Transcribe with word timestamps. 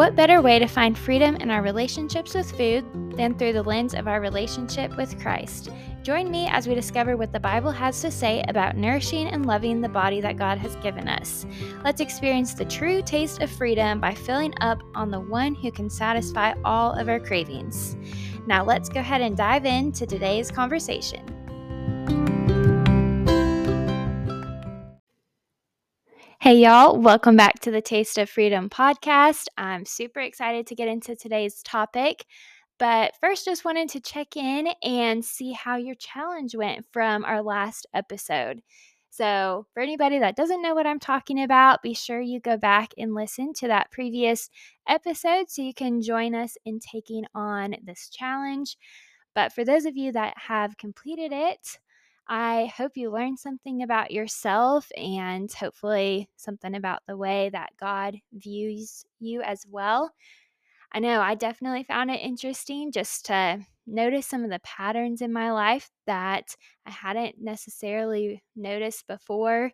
What 0.00 0.16
better 0.16 0.40
way 0.40 0.58
to 0.58 0.66
find 0.66 0.96
freedom 0.96 1.36
in 1.36 1.50
our 1.50 1.60
relationships 1.60 2.32
with 2.32 2.50
food 2.56 2.86
than 3.18 3.34
through 3.34 3.52
the 3.52 3.62
lens 3.62 3.92
of 3.92 4.08
our 4.08 4.18
relationship 4.22 4.96
with 4.96 5.20
Christ? 5.20 5.68
Join 6.02 6.30
me 6.30 6.48
as 6.48 6.66
we 6.66 6.74
discover 6.74 7.18
what 7.18 7.34
the 7.34 7.38
Bible 7.38 7.70
has 7.70 8.00
to 8.00 8.10
say 8.10 8.42
about 8.48 8.78
nourishing 8.78 9.28
and 9.28 9.44
loving 9.44 9.82
the 9.82 9.90
body 9.90 10.22
that 10.22 10.38
God 10.38 10.56
has 10.56 10.74
given 10.76 11.06
us. 11.06 11.44
Let's 11.84 12.00
experience 12.00 12.54
the 12.54 12.64
true 12.64 13.02
taste 13.02 13.42
of 13.42 13.50
freedom 13.50 14.00
by 14.00 14.14
filling 14.14 14.54
up 14.62 14.82
on 14.94 15.10
the 15.10 15.20
one 15.20 15.54
who 15.54 15.70
can 15.70 15.90
satisfy 15.90 16.54
all 16.64 16.92
of 16.92 17.10
our 17.10 17.20
cravings. 17.20 17.94
Now, 18.46 18.64
let's 18.64 18.88
go 18.88 19.00
ahead 19.00 19.20
and 19.20 19.36
dive 19.36 19.66
into 19.66 20.06
today's 20.06 20.50
conversation. 20.50 21.39
Hey, 26.42 26.54
y'all, 26.54 26.96
welcome 26.96 27.36
back 27.36 27.60
to 27.60 27.70
the 27.70 27.82
Taste 27.82 28.16
of 28.16 28.30
Freedom 28.30 28.70
podcast. 28.70 29.44
I'm 29.58 29.84
super 29.84 30.20
excited 30.20 30.66
to 30.68 30.74
get 30.74 30.88
into 30.88 31.14
today's 31.14 31.62
topic. 31.62 32.24
But 32.78 33.12
first, 33.20 33.44
just 33.44 33.66
wanted 33.66 33.90
to 33.90 34.00
check 34.00 34.38
in 34.38 34.68
and 34.82 35.22
see 35.22 35.52
how 35.52 35.76
your 35.76 35.96
challenge 35.96 36.54
went 36.54 36.86
from 36.92 37.26
our 37.26 37.42
last 37.42 37.86
episode. 37.92 38.62
So, 39.10 39.66
for 39.74 39.82
anybody 39.82 40.18
that 40.18 40.34
doesn't 40.34 40.62
know 40.62 40.74
what 40.74 40.86
I'm 40.86 40.98
talking 40.98 41.42
about, 41.42 41.82
be 41.82 41.92
sure 41.92 42.22
you 42.22 42.40
go 42.40 42.56
back 42.56 42.94
and 42.96 43.12
listen 43.12 43.52
to 43.58 43.68
that 43.68 43.90
previous 43.90 44.48
episode 44.88 45.50
so 45.50 45.60
you 45.60 45.74
can 45.74 46.00
join 46.00 46.34
us 46.34 46.56
in 46.64 46.80
taking 46.80 47.24
on 47.34 47.74
this 47.84 48.08
challenge. 48.08 48.78
But 49.34 49.52
for 49.52 49.62
those 49.62 49.84
of 49.84 49.94
you 49.94 50.10
that 50.12 50.32
have 50.38 50.78
completed 50.78 51.32
it, 51.34 51.78
I 52.26 52.66
hope 52.66 52.96
you 52.96 53.10
learned 53.10 53.40
something 53.40 53.82
about 53.82 54.12
yourself 54.12 54.88
and 54.96 55.52
hopefully 55.52 56.28
something 56.36 56.74
about 56.76 57.02
the 57.06 57.16
way 57.16 57.50
that 57.50 57.72
God 57.78 58.18
views 58.32 59.04
you 59.18 59.42
as 59.42 59.66
well. 59.68 60.12
I 60.92 61.00
know 61.00 61.20
I 61.20 61.34
definitely 61.36 61.84
found 61.84 62.10
it 62.10 62.20
interesting 62.20 62.92
just 62.92 63.26
to 63.26 63.66
notice 63.86 64.26
some 64.26 64.44
of 64.44 64.50
the 64.50 64.60
patterns 64.60 65.22
in 65.22 65.32
my 65.32 65.52
life 65.52 65.90
that 66.06 66.56
I 66.86 66.90
hadn't 66.90 67.36
necessarily 67.40 68.42
noticed 68.56 69.06
before. 69.06 69.72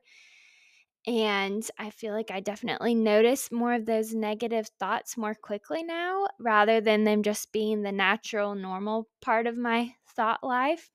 And 1.06 1.68
I 1.78 1.90
feel 1.90 2.12
like 2.14 2.30
I 2.32 2.40
definitely 2.40 2.94
notice 2.94 3.52
more 3.52 3.72
of 3.74 3.86
those 3.86 4.12
negative 4.14 4.66
thoughts 4.78 5.16
more 5.16 5.34
quickly 5.34 5.82
now 5.84 6.26
rather 6.40 6.80
than 6.80 7.04
them 7.04 7.22
just 7.22 7.52
being 7.52 7.82
the 7.82 7.92
natural, 7.92 8.54
normal 8.56 9.08
part 9.20 9.46
of 9.46 9.56
my 9.56 9.94
thought 10.08 10.42
life. 10.42 10.90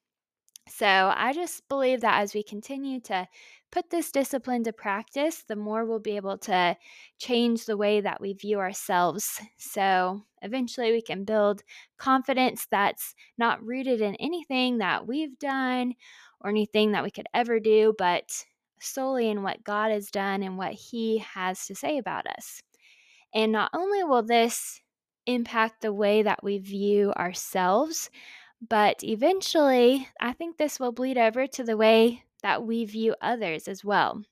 So 0.73 0.87
I 0.87 1.33
just 1.33 1.67
believe 1.67 1.99
that 2.01 2.21
as 2.21 2.33
we 2.33 2.43
continue 2.43 3.01
to 3.01 3.27
put 3.71 3.89
this 3.89 4.09
discipline 4.09 4.63
to 4.63 4.71
practice, 4.71 5.43
the 5.43 5.55
more 5.55 5.83
we'll 5.85 5.99
be 5.99 6.15
able 6.15 6.37
to 6.39 6.77
change 7.19 7.65
the 7.65 7.75
way 7.75 7.99
that 7.99 8.21
we 8.21 8.33
view 8.33 8.59
ourselves. 8.59 9.41
So 9.57 10.23
eventually 10.41 10.91
we 10.91 11.01
can 11.01 11.25
build 11.25 11.63
confidence 11.97 12.67
that's 12.71 13.15
not 13.37 13.63
rooted 13.63 13.99
in 13.99 14.15
anything 14.15 14.77
that 14.77 15.05
we've 15.05 15.37
done 15.39 15.93
or 16.39 16.49
anything 16.49 16.93
that 16.93 17.03
we 17.03 17.11
could 17.11 17.27
ever 17.33 17.59
do, 17.59 17.93
but 17.97 18.45
solely 18.79 19.29
in 19.29 19.43
what 19.43 19.63
God 19.63 19.91
has 19.91 20.09
done 20.09 20.41
and 20.41 20.57
what 20.57 20.73
He 20.73 21.17
has 21.19 21.65
to 21.67 21.75
say 21.75 21.97
about 21.97 22.27
us. 22.27 22.61
And 23.33 23.51
not 23.51 23.71
only 23.73 24.03
will 24.03 24.23
this 24.23 24.81
impact 25.25 25.81
the 25.81 25.93
way 25.93 26.23
that 26.23 26.43
we 26.43 26.57
view 26.57 27.11
ourselves, 27.13 28.09
but 28.61 29.03
eventually, 29.03 30.07
I 30.19 30.33
think 30.33 30.57
this 30.57 30.79
will 30.79 30.91
bleed 30.91 31.17
over 31.17 31.47
to 31.47 31.63
the 31.63 31.77
way 31.77 32.23
that 32.43 32.63
we 32.63 32.85
view 32.85 33.15
others 33.21 33.67
as 33.67 33.83
well. 33.83 34.23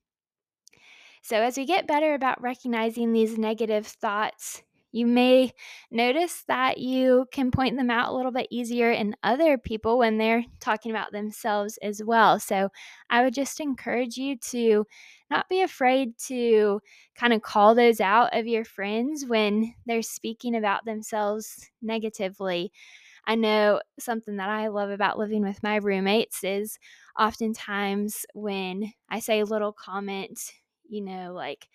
So, 1.21 1.37
as 1.41 1.57
we 1.57 1.65
get 1.65 1.87
better 1.87 2.13
about 2.13 2.41
recognizing 2.41 3.11
these 3.11 3.37
negative 3.37 3.85
thoughts, 3.87 4.63
you 4.91 5.05
may 5.05 5.53
notice 5.91 6.43
that 6.47 6.79
you 6.79 7.27
can 7.31 7.51
point 7.51 7.77
them 7.77 7.91
out 7.91 8.11
a 8.11 8.15
little 8.15 8.31
bit 8.31 8.47
easier 8.49 8.91
in 8.91 9.15
other 9.21 9.57
people 9.57 9.99
when 9.99 10.17
they're 10.17 10.43
talking 10.59 10.89
about 10.91 11.11
themselves 11.11 11.77
as 11.83 12.01
well. 12.03 12.39
So, 12.39 12.69
I 13.09 13.23
would 13.23 13.33
just 13.33 13.59
encourage 13.59 14.17
you 14.17 14.37
to 14.51 14.85
not 15.29 15.47
be 15.49 15.61
afraid 15.61 16.17
to 16.27 16.81
kind 17.15 17.33
of 17.33 17.41
call 17.43 17.75
those 17.75 17.99
out 18.01 18.35
of 18.35 18.47
your 18.47 18.65
friends 18.65 19.25
when 19.27 19.75
they're 19.85 20.01
speaking 20.01 20.55
about 20.55 20.85
themselves 20.85 21.69
negatively. 21.81 22.71
I 23.29 23.35
know 23.35 23.81
something 23.99 24.37
that 24.37 24.49
I 24.49 24.69
love 24.69 24.91
about 24.91 25.19
living 25.19 25.43
with 25.43 25.63
my 25.63 25.77
roommates 25.77 26.43
is 26.43 26.79
oftentimes 27.19 28.25
when 28.33 28.93
I 29.09 29.19
say 29.19 29.41
a 29.41 29.45
little 29.45 29.73
comment, 29.73 30.39
you 30.89 31.01
know, 31.03 31.33
like, 31.33 31.67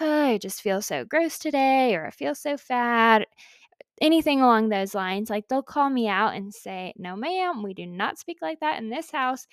oh, 0.00 0.26
I 0.26 0.38
just 0.38 0.62
feel 0.62 0.82
so 0.82 1.04
gross 1.06 1.38
today, 1.38 1.94
or 1.96 2.06
I 2.06 2.12
feel 2.12 2.34
so 2.36 2.58
fat, 2.58 3.26
anything 4.00 4.40
along 4.40 4.68
those 4.68 4.94
lines, 4.94 5.30
like 5.30 5.48
they'll 5.48 5.62
call 5.62 5.90
me 5.90 6.08
out 6.08 6.34
and 6.34 6.54
say, 6.54 6.92
no, 6.96 7.16
ma'am, 7.16 7.62
we 7.62 7.74
do 7.74 7.86
not 7.86 8.18
speak 8.18 8.38
like 8.42 8.60
that 8.60 8.78
in 8.80 8.90
this 8.90 9.10
house. 9.10 9.46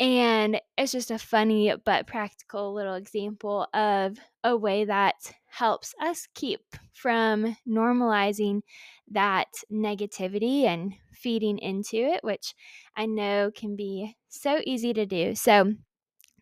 And 0.00 0.60
it's 0.78 0.92
just 0.92 1.10
a 1.10 1.18
funny 1.18 1.74
but 1.84 2.06
practical 2.06 2.74
little 2.74 2.94
example 2.94 3.68
of 3.74 4.18
a 4.44 4.56
way 4.56 4.84
that 4.86 5.14
helps 5.52 5.94
us 6.00 6.26
keep 6.34 6.60
from 6.94 7.56
normalizing 7.68 8.62
that 9.10 9.48
negativity 9.70 10.64
and 10.64 10.94
feeding 11.12 11.58
into 11.58 11.96
it, 11.96 12.24
which 12.24 12.54
I 12.96 13.04
know 13.04 13.50
can 13.54 13.76
be 13.76 14.16
so 14.28 14.60
easy 14.64 14.94
to 14.94 15.04
do. 15.04 15.34
So, 15.34 15.74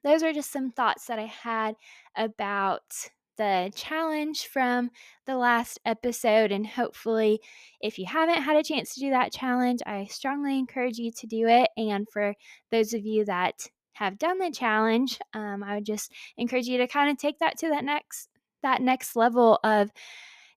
those 0.03 0.23
are 0.23 0.33
just 0.33 0.53
some 0.53 0.71
thoughts 0.71 1.07
that 1.07 1.19
I 1.19 1.27
had 1.27 1.75
about 2.17 3.11
the 3.37 3.71
challenge 3.75 4.47
from 4.47 4.91
the 5.27 5.37
last 5.37 5.79
episode. 5.85 6.53
And 6.53 6.67
hopefully, 6.67 7.41
if 7.83 7.99
you 7.99 8.07
haven't 8.07 8.43
had 8.43 8.57
a 8.57 8.63
chance 8.63 8.95
to 8.95 9.01
do 9.01 9.11
that 9.11 9.33
challenge, 9.33 9.81
I 9.85 10.07
strongly 10.07 10.59
encourage 10.59 10.97
you 10.97 11.11
to 11.13 11.27
do 11.27 11.49
it. 11.49 11.69
And 11.77 12.09
for 12.09 12.35
those 12.71 12.95
of 12.95 13.05
you 13.05 13.27
that 13.27 13.67
have 13.95 14.19
done 14.19 14.39
the 14.39 14.51
challenge, 14.51 15.19
um, 15.35 15.63
I 15.63 15.75
would 15.75 15.85
just 15.85 16.13
encourage 16.39 16.67
you 16.67 16.79
to 16.79 16.87
kind 16.87 17.11
of 17.11 17.19
take 17.19 17.41
that 17.41 17.59
to 17.59 17.69
that 17.69 17.85
next 17.85 18.30
that 18.63 18.83
next 18.83 19.17
level 19.17 19.59
of 19.65 19.91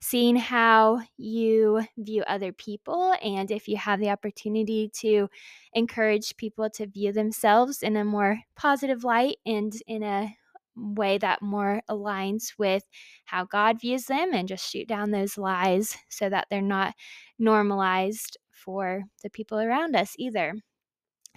seeing 0.01 0.35
how 0.35 1.01
you 1.15 1.81
view 1.97 2.23
other 2.27 2.51
people 2.51 3.15
and 3.23 3.49
if 3.49 3.69
you 3.69 3.77
have 3.77 4.01
the 4.01 4.09
opportunity 4.09 4.91
to 4.93 5.29
encourage 5.73 6.35
people 6.35 6.69
to 6.69 6.85
view 6.85 7.13
themselves 7.13 7.81
in 7.81 7.95
a 7.95 8.03
more 8.03 8.37
positive 8.57 9.05
light 9.05 9.37
and 9.45 9.73
in 9.87 10.03
a 10.03 10.35
way 10.75 11.17
that 11.17 11.41
more 11.41 11.81
aligns 11.89 12.53
with 12.57 12.83
how 13.25 13.45
God 13.45 13.79
views 13.79 14.05
them 14.05 14.33
and 14.33 14.47
just 14.47 14.69
shoot 14.69 14.87
down 14.87 15.11
those 15.11 15.37
lies 15.37 15.95
so 16.09 16.29
that 16.29 16.47
they're 16.49 16.61
not 16.61 16.93
normalized 17.39 18.37
for 18.51 19.03
the 19.23 19.29
people 19.29 19.59
around 19.59 19.95
us 19.95 20.15
either. 20.17 20.53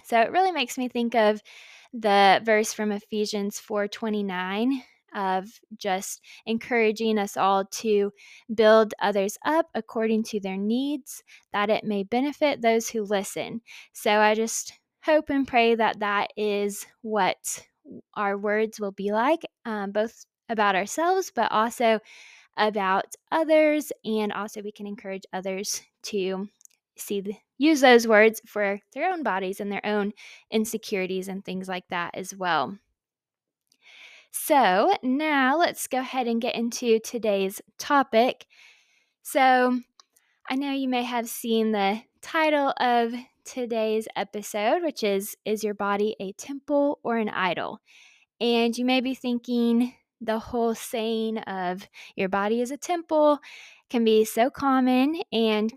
So 0.03 0.19
it 0.21 0.31
really 0.31 0.51
makes 0.51 0.77
me 0.77 0.89
think 0.89 1.15
of 1.15 1.41
the 1.93 2.41
verse 2.43 2.73
from 2.73 2.91
Ephesians 2.91 3.59
4:29 3.59 4.81
of 5.17 5.49
just 5.75 6.21
encouraging 6.45 7.17
us 7.17 7.35
all 7.35 7.65
to 7.65 8.11
build 8.53 8.93
others 9.01 9.37
up 9.43 9.65
according 9.73 10.23
to 10.23 10.39
their 10.39 10.55
needs 10.55 11.23
that 11.51 11.69
it 11.69 11.83
may 11.83 12.03
benefit 12.03 12.61
those 12.61 12.87
who 12.87 13.03
listen. 13.03 13.61
So 13.91 14.11
I 14.11 14.35
just 14.35 14.73
hope 15.03 15.29
and 15.29 15.47
pray 15.47 15.75
that 15.75 15.99
that 15.99 16.31
is 16.37 16.85
what 17.01 17.65
our 18.15 18.37
words 18.37 18.79
will 18.79 18.91
be 18.91 19.11
like, 19.11 19.41
um, 19.65 19.91
both 19.91 20.25
about 20.49 20.75
ourselves, 20.75 21.31
but 21.33 21.51
also 21.51 21.99
about 22.57 23.05
others. 23.31 23.91
And 24.05 24.31
also, 24.31 24.61
we 24.61 24.71
can 24.71 24.87
encourage 24.87 25.23
others 25.33 25.81
to 26.03 26.47
see 26.97 27.21
the, 27.21 27.33
use 27.57 27.81
those 27.81 28.07
words 28.07 28.41
for 28.45 28.79
their 28.93 29.11
own 29.11 29.23
bodies 29.23 29.59
and 29.59 29.71
their 29.71 29.85
own 29.85 30.11
insecurities 30.51 31.27
and 31.27 31.43
things 31.43 31.67
like 31.67 31.87
that 31.89 32.11
as 32.15 32.35
well. 32.35 32.77
So, 34.31 34.93
now 35.03 35.57
let's 35.57 35.87
go 35.87 35.99
ahead 35.99 36.27
and 36.27 36.41
get 36.41 36.55
into 36.55 36.99
today's 36.99 37.61
topic. 37.77 38.45
So, 39.23 39.79
I 40.49 40.55
know 40.55 40.71
you 40.71 40.87
may 40.87 41.03
have 41.03 41.27
seen 41.27 41.71
the 41.71 42.01
title 42.21 42.73
of 42.79 43.13
today's 43.43 44.07
episode, 44.15 44.83
which 44.83 45.03
is 45.03 45.35
Is 45.45 45.63
Your 45.63 45.73
Body 45.73 46.15
a 46.19 46.31
Temple 46.33 46.99
or 47.03 47.17
an 47.17 47.29
Idol? 47.29 47.79
And 48.39 48.77
you 48.77 48.85
may 48.85 49.01
be 49.01 49.15
thinking 49.15 49.93
the 50.21 50.39
whole 50.39 50.75
saying 50.75 51.39
of 51.39 51.87
your 52.15 52.29
body 52.29 52.61
is 52.61 52.71
a 52.71 52.77
temple 52.77 53.39
can 53.89 54.03
be 54.03 54.25
so 54.25 54.49
common 54.49 55.21
and 55.31 55.73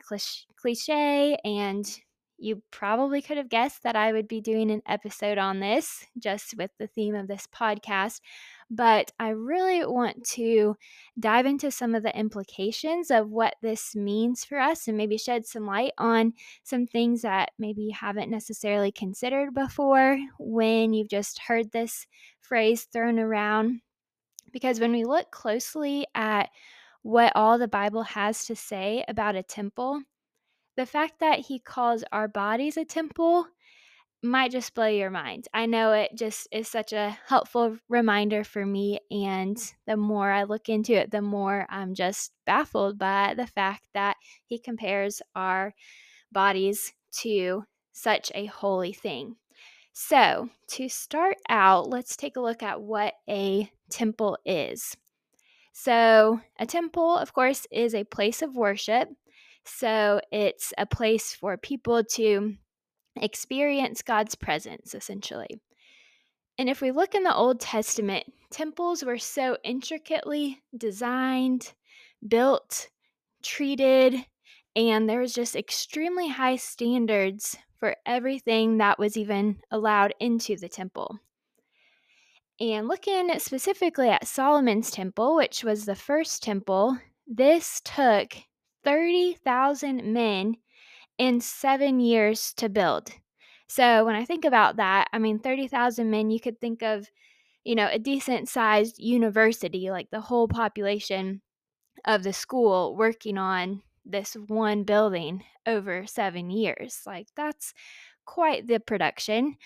cliche, 0.56 1.36
and 1.44 2.00
you 2.40 2.62
probably 2.70 3.22
could 3.22 3.36
have 3.36 3.48
guessed 3.48 3.82
that 3.82 3.96
I 3.96 4.12
would 4.12 4.28
be 4.28 4.40
doing 4.40 4.70
an 4.70 4.82
episode 4.86 5.38
on 5.38 5.60
this 5.60 6.06
just 6.18 6.56
with 6.56 6.70
the 6.78 6.86
theme 6.86 7.14
of 7.14 7.28
this 7.28 7.46
podcast 7.54 8.20
but 8.70 9.10
I 9.18 9.30
really 9.30 9.84
want 9.84 10.24
to 10.34 10.76
dive 11.18 11.44
into 11.44 11.72
some 11.72 11.96
of 11.96 12.04
the 12.04 12.16
implications 12.16 13.10
of 13.10 13.28
what 13.28 13.56
this 13.62 13.96
means 13.96 14.44
for 14.44 14.60
us 14.60 14.86
and 14.86 14.96
maybe 14.96 15.18
shed 15.18 15.44
some 15.44 15.66
light 15.66 15.92
on 15.98 16.34
some 16.62 16.86
things 16.86 17.22
that 17.22 17.50
maybe 17.58 17.82
you 17.82 17.92
haven't 17.92 18.30
necessarily 18.30 18.92
considered 18.92 19.54
before 19.54 20.18
when 20.38 20.92
you've 20.92 21.08
just 21.08 21.40
heard 21.40 21.72
this 21.72 22.06
phrase 22.40 22.84
thrown 22.84 23.18
around. 23.18 23.80
Because 24.52 24.78
when 24.78 24.92
we 24.92 25.04
look 25.04 25.32
closely 25.32 26.06
at 26.14 26.48
what 27.02 27.32
all 27.34 27.58
the 27.58 27.68
Bible 27.68 28.04
has 28.04 28.44
to 28.46 28.54
say 28.54 29.04
about 29.08 29.34
a 29.34 29.42
temple, 29.42 30.00
the 30.80 30.86
fact 30.86 31.20
that 31.20 31.40
he 31.40 31.58
calls 31.58 32.02
our 32.10 32.26
bodies 32.26 32.78
a 32.78 32.86
temple 32.86 33.46
might 34.22 34.50
just 34.50 34.74
blow 34.74 34.86
your 34.86 35.10
mind. 35.10 35.46
I 35.52 35.66
know 35.66 35.92
it 35.92 36.12
just 36.16 36.48
is 36.50 36.68
such 36.68 36.94
a 36.94 37.18
helpful 37.26 37.76
reminder 37.90 38.44
for 38.44 38.64
me. 38.64 38.98
And 39.10 39.58
the 39.86 39.98
more 39.98 40.30
I 40.30 40.44
look 40.44 40.70
into 40.70 40.94
it, 40.94 41.10
the 41.10 41.20
more 41.20 41.66
I'm 41.68 41.92
just 41.92 42.32
baffled 42.46 42.98
by 42.98 43.34
the 43.36 43.46
fact 43.46 43.88
that 43.92 44.16
he 44.46 44.58
compares 44.58 45.20
our 45.36 45.74
bodies 46.32 46.94
to 47.20 47.64
such 47.92 48.32
a 48.34 48.46
holy 48.46 48.94
thing. 48.94 49.36
So, 49.92 50.48
to 50.68 50.88
start 50.88 51.36
out, 51.50 51.90
let's 51.90 52.16
take 52.16 52.36
a 52.36 52.40
look 52.40 52.62
at 52.62 52.80
what 52.80 53.12
a 53.28 53.70
temple 53.90 54.38
is. 54.46 54.96
So, 55.74 56.40
a 56.58 56.64
temple, 56.64 57.18
of 57.18 57.34
course, 57.34 57.66
is 57.70 57.94
a 57.94 58.04
place 58.04 58.40
of 58.40 58.56
worship. 58.56 59.10
So, 59.72 60.20
it's 60.30 60.74
a 60.76 60.84
place 60.84 61.32
for 61.32 61.56
people 61.56 62.04
to 62.04 62.56
experience 63.16 64.02
God's 64.02 64.34
presence, 64.34 64.94
essentially. 64.94 65.60
And 66.58 66.68
if 66.68 66.80
we 66.80 66.90
look 66.90 67.14
in 67.14 67.22
the 67.22 67.34
Old 67.34 67.60
Testament, 67.60 68.24
temples 68.50 69.04
were 69.04 69.18
so 69.18 69.56
intricately 69.64 70.60
designed, 70.76 71.72
built, 72.26 72.88
treated, 73.42 74.16
and 74.76 75.08
there 75.08 75.20
was 75.20 75.32
just 75.32 75.56
extremely 75.56 76.28
high 76.28 76.56
standards 76.56 77.56
for 77.78 77.96
everything 78.04 78.78
that 78.78 78.98
was 78.98 79.16
even 79.16 79.56
allowed 79.70 80.12
into 80.20 80.56
the 80.56 80.68
temple. 80.68 81.18
And 82.60 82.88
looking 82.88 83.30
specifically 83.38 84.10
at 84.10 84.26
Solomon's 84.26 84.90
temple, 84.90 85.36
which 85.36 85.64
was 85.64 85.86
the 85.86 85.94
first 85.94 86.42
temple, 86.42 86.98
this 87.26 87.80
took 87.82 88.36
30,000 88.84 90.12
men 90.12 90.56
in 91.18 91.40
seven 91.40 92.00
years 92.00 92.54
to 92.56 92.68
build. 92.68 93.10
So 93.68 94.04
when 94.04 94.16
I 94.16 94.24
think 94.24 94.44
about 94.44 94.76
that, 94.76 95.08
I 95.12 95.18
mean, 95.18 95.38
30,000 95.38 96.10
men, 96.10 96.30
you 96.30 96.40
could 96.40 96.60
think 96.60 96.82
of, 96.82 97.08
you 97.62 97.74
know, 97.74 97.88
a 97.90 97.98
decent 97.98 98.48
sized 98.48 98.98
university, 98.98 99.90
like 99.90 100.10
the 100.10 100.20
whole 100.20 100.48
population 100.48 101.42
of 102.04 102.22
the 102.22 102.32
school 102.32 102.96
working 102.96 103.38
on 103.38 103.82
this 104.04 104.34
one 104.48 104.84
building 104.84 105.44
over 105.66 106.06
seven 106.06 106.50
years. 106.50 107.02
Like, 107.06 107.28
that's 107.36 107.74
quite 108.24 108.66
the 108.66 108.80
production. 108.80 109.56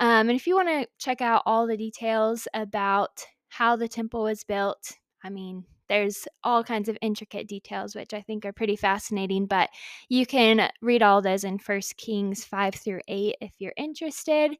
Um, 0.00 0.28
and 0.28 0.32
if 0.32 0.46
you 0.46 0.54
want 0.54 0.68
to 0.68 0.86
check 0.98 1.20
out 1.20 1.42
all 1.46 1.66
the 1.66 1.76
details 1.76 2.46
about 2.54 3.24
how 3.48 3.76
the 3.76 3.88
temple 3.88 4.22
was 4.22 4.44
built, 4.44 4.92
I 5.24 5.30
mean, 5.30 5.64
there's 5.88 6.26
all 6.44 6.64
kinds 6.64 6.88
of 6.88 6.98
intricate 7.00 7.48
details, 7.48 7.94
which 7.94 8.14
I 8.14 8.20
think 8.22 8.44
are 8.44 8.52
pretty 8.52 8.76
fascinating, 8.76 9.46
but 9.46 9.70
you 10.08 10.26
can 10.26 10.70
read 10.80 11.02
all 11.02 11.22
those 11.22 11.44
in 11.44 11.58
First 11.58 11.96
Kings 11.96 12.44
5 12.44 12.74
through 12.74 13.00
8 13.08 13.36
if 13.40 13.52
you're 13.58 13.72
interested. 13.76 14.56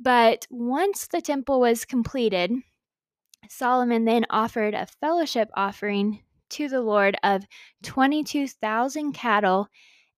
But 0.00 0.46
once 0.50 1.06
the 1.06 1.20
temple 1.20 1.60
was 1.60 1.84
completed, 1.84 2.52
Solomon 3.48 4.04
then 4.04 4.26
offered 4.30 4.74
a 4.74 4.86
fellowship 5.00 5.48
offering 5.54 6.22
to 6.50 6.68
the 6.68 6.80
Lord 6.80 7.16
of 7.22 7.44
22,000 7.82 9.12
cattle 9.12 9.68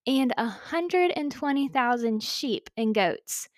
and 0.06 0.32
120,000 0.36 2.22
sheep 2.22 2.70
and 2.76 2.94
goats, 2.94 3.48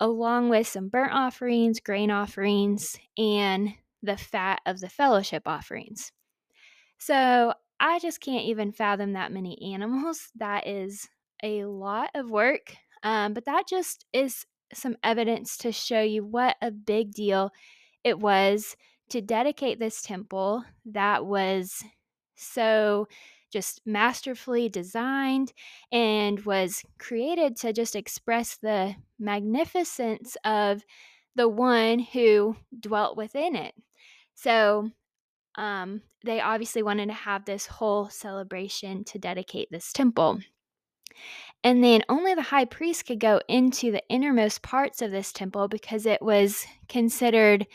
along 0.00 0.48
with 0.48 0.66
some 0.66 0.88
burnt 0.88 1.12
offerings, 1.12 1.80
grain 1.80 2.10
offerings, 2.10 2.98
and 3.16 3.74
the 4.02 4.16
fat 4.16 4.60
of 4.66 4.80
the 4.80 4.88
fellowship 4.88 5.42
offerings. 5.46 6.12
So 6.98 7.52
I 7.80 7.98
just 7.98 8.20
can't 8.20 8.44
even 8.44 8.72
fathom 8.72 9.12
that 9.12 9.32
many 9.32 9.60
animals. 9.74 10.30
That 10.36 10.66
is 10.66 11.08
a 11.42 11.64
lot 11.64 12.10
of 12.14 12.30
work. 12.30 12.74
Um, 13.02 13.32
but 13.32 13.44
that 13.44 13.68
just 13.68 14.04
is 14.12 14.44
some 14.74 14.96
evidence 15.02 15.56
to 15.58 15.72
show 15.72 16.02
you 16.02 16.24
what 16.24 16.56
a 16.60 16.70
big 16.70 17.12
deal 17.12 17.50
it 18.04 18.18
was 18.18 18.76
to 19.10 19.20
dedicate 19.20 19.78
this 19.78 20.02
temple 20.02 20.64
that 20.84 21.24
was 21.24 21.82
so 22.36 23.08
just 23.50 23.80
masterfully 23.86 24.68
designed 24.68 25.52
and 25.90 26.40
was 26.40 26.82
created 26.98 27.56
to 27.56 27.72
just 27.72 27.96
express 27.96 28.56
the 28.56 28.94
magnificence 29.18 30.36
of 30.44 30.84
the 31.34 31.48
one 31.48 31.98
who 31.98 32.56
dwelt 32.78 33.16
within 33.16 33.56
it. 33.56 33.74
So, 34.40 34.92
um, 35.56 36.02
they 36.24 36.40
obviously 36.40 36.84
wanted 36.84 37.06
to 37.06 37.12
have 37.12 37.44
this 37.44 37.66
whole 37.66 38.08
celebration 38.08 39.02
to 39.04 39.18
dedicate 39.18 39.68
this 39.72 39.92
temple. 39.92 40.38
And 41.64 41.82
then 41.82 42.02
only 42.08 42.34
the 42.34 42.42
high 42.42 42.66
priest 42.66 43.06
could 43.06 43.18
go 43.18 43.40
into 43.48 43.90
the 43.90 44.02
innermost 44.08 44.62
parts 44.62 45.02
of 45.02 45.10
this 45.10 45.32
temple 45.32 45.66
because 45.66 46.06
it 46.06 46.22
was 46.22 46.64
considered 46.88 47.66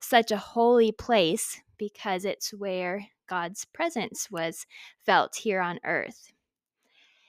such 0.00 0.32
a 0.32 0.36
holy 0.36 0.90
place 0.90 1.60
because 1.78 2.24
it's 2.24 2.52
where 2.52 3.06
God's 3.28 3.64
presence 3.66 4.28
was 4.32 4.66
felt 5.06 5.36
here 5.36 5.60
on 5.60 5.78
earth. 5.84 6.32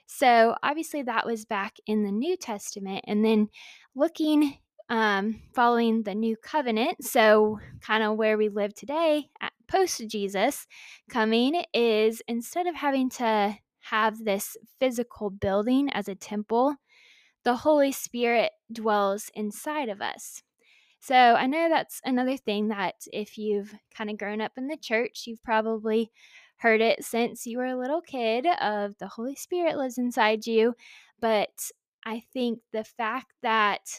So, 0.08 0.56
obviously, 0.64 1.04
that 1.04 1.28
was 1.28 1.46
back 1.46 1.76
in 1.86 2.04
the 2.04 2.12
New 2.12 2.36
Testament. 2.36 3.06
And 3.08 3.24
then 3.24 3.50
looking, 3.96 4.58
um, 4.92 5.40
following 5.54 6.04
the 6.04 6.14
New 6.14 6.36
Covenant, 6.36 7.06
so 7.06 7.60
kind 7.80 8.04
of 8.04 8.18
where 8.18 8.38
we 8.38 8.50
live 8.50 8.74
today, 8.74 9.30
post 9.66 10.06
Jesus 10.10 10.68
coming, 11.10 11.64
is 11.74 12.22
instead 12.28 12.68
of 12.68 12.76
having 12.76 13.10
to 13.12 13.56
have 13.80 14.26
this 14.26 14.58
physical 14.82 15.30
building 15.30 15.90
as 15.94 16.10
a 16.10 16.16
temple, 16.16 16.76
the 17.46 17.56
Holy 17.56 17.94
Spirit 17.94 18.52
dwells 18.70 19.32
inside 19.34 19.88
of 19.88 20.02
us. 20.02 20.44
So 21.00 21.16
I 21.16 21.48
know 21.48 21.70
that's 21.70 22.02
another 22.04 22.36
thing 22.36 22.68
that 22.68 22.96
if 23.14 23.38
you've 23.38 23.74
kind 23.96 24.10
of 24.10 24.18
grown 24.18 24.42
up 24.42 24.52
in 24.58 24.68
the 24.68 24.76
church, 24.76 25.24
you've 25.26 25.42
probably 25.42 26.12
heard 26.58 26.82
it 26.82 27.06
since 27.06 27.46
you 27.46 27.60
were 27.60 27.66
a 27.66 27.80
little 27.80 28.02
kid 28.02 28.46
of 28.60 28.98
the 29.00 29.08
Holy 29.08 29.36
Spirit 29.36 29.78
lives 29.78 29.98
inside 29.98 30.46
you. 30.46 30.74
But 31.22 31.72
I 32.06 32.24
think 32.34 32.60
the 32.74 32.84
fact 32.84 33.32
that 33.42 33.90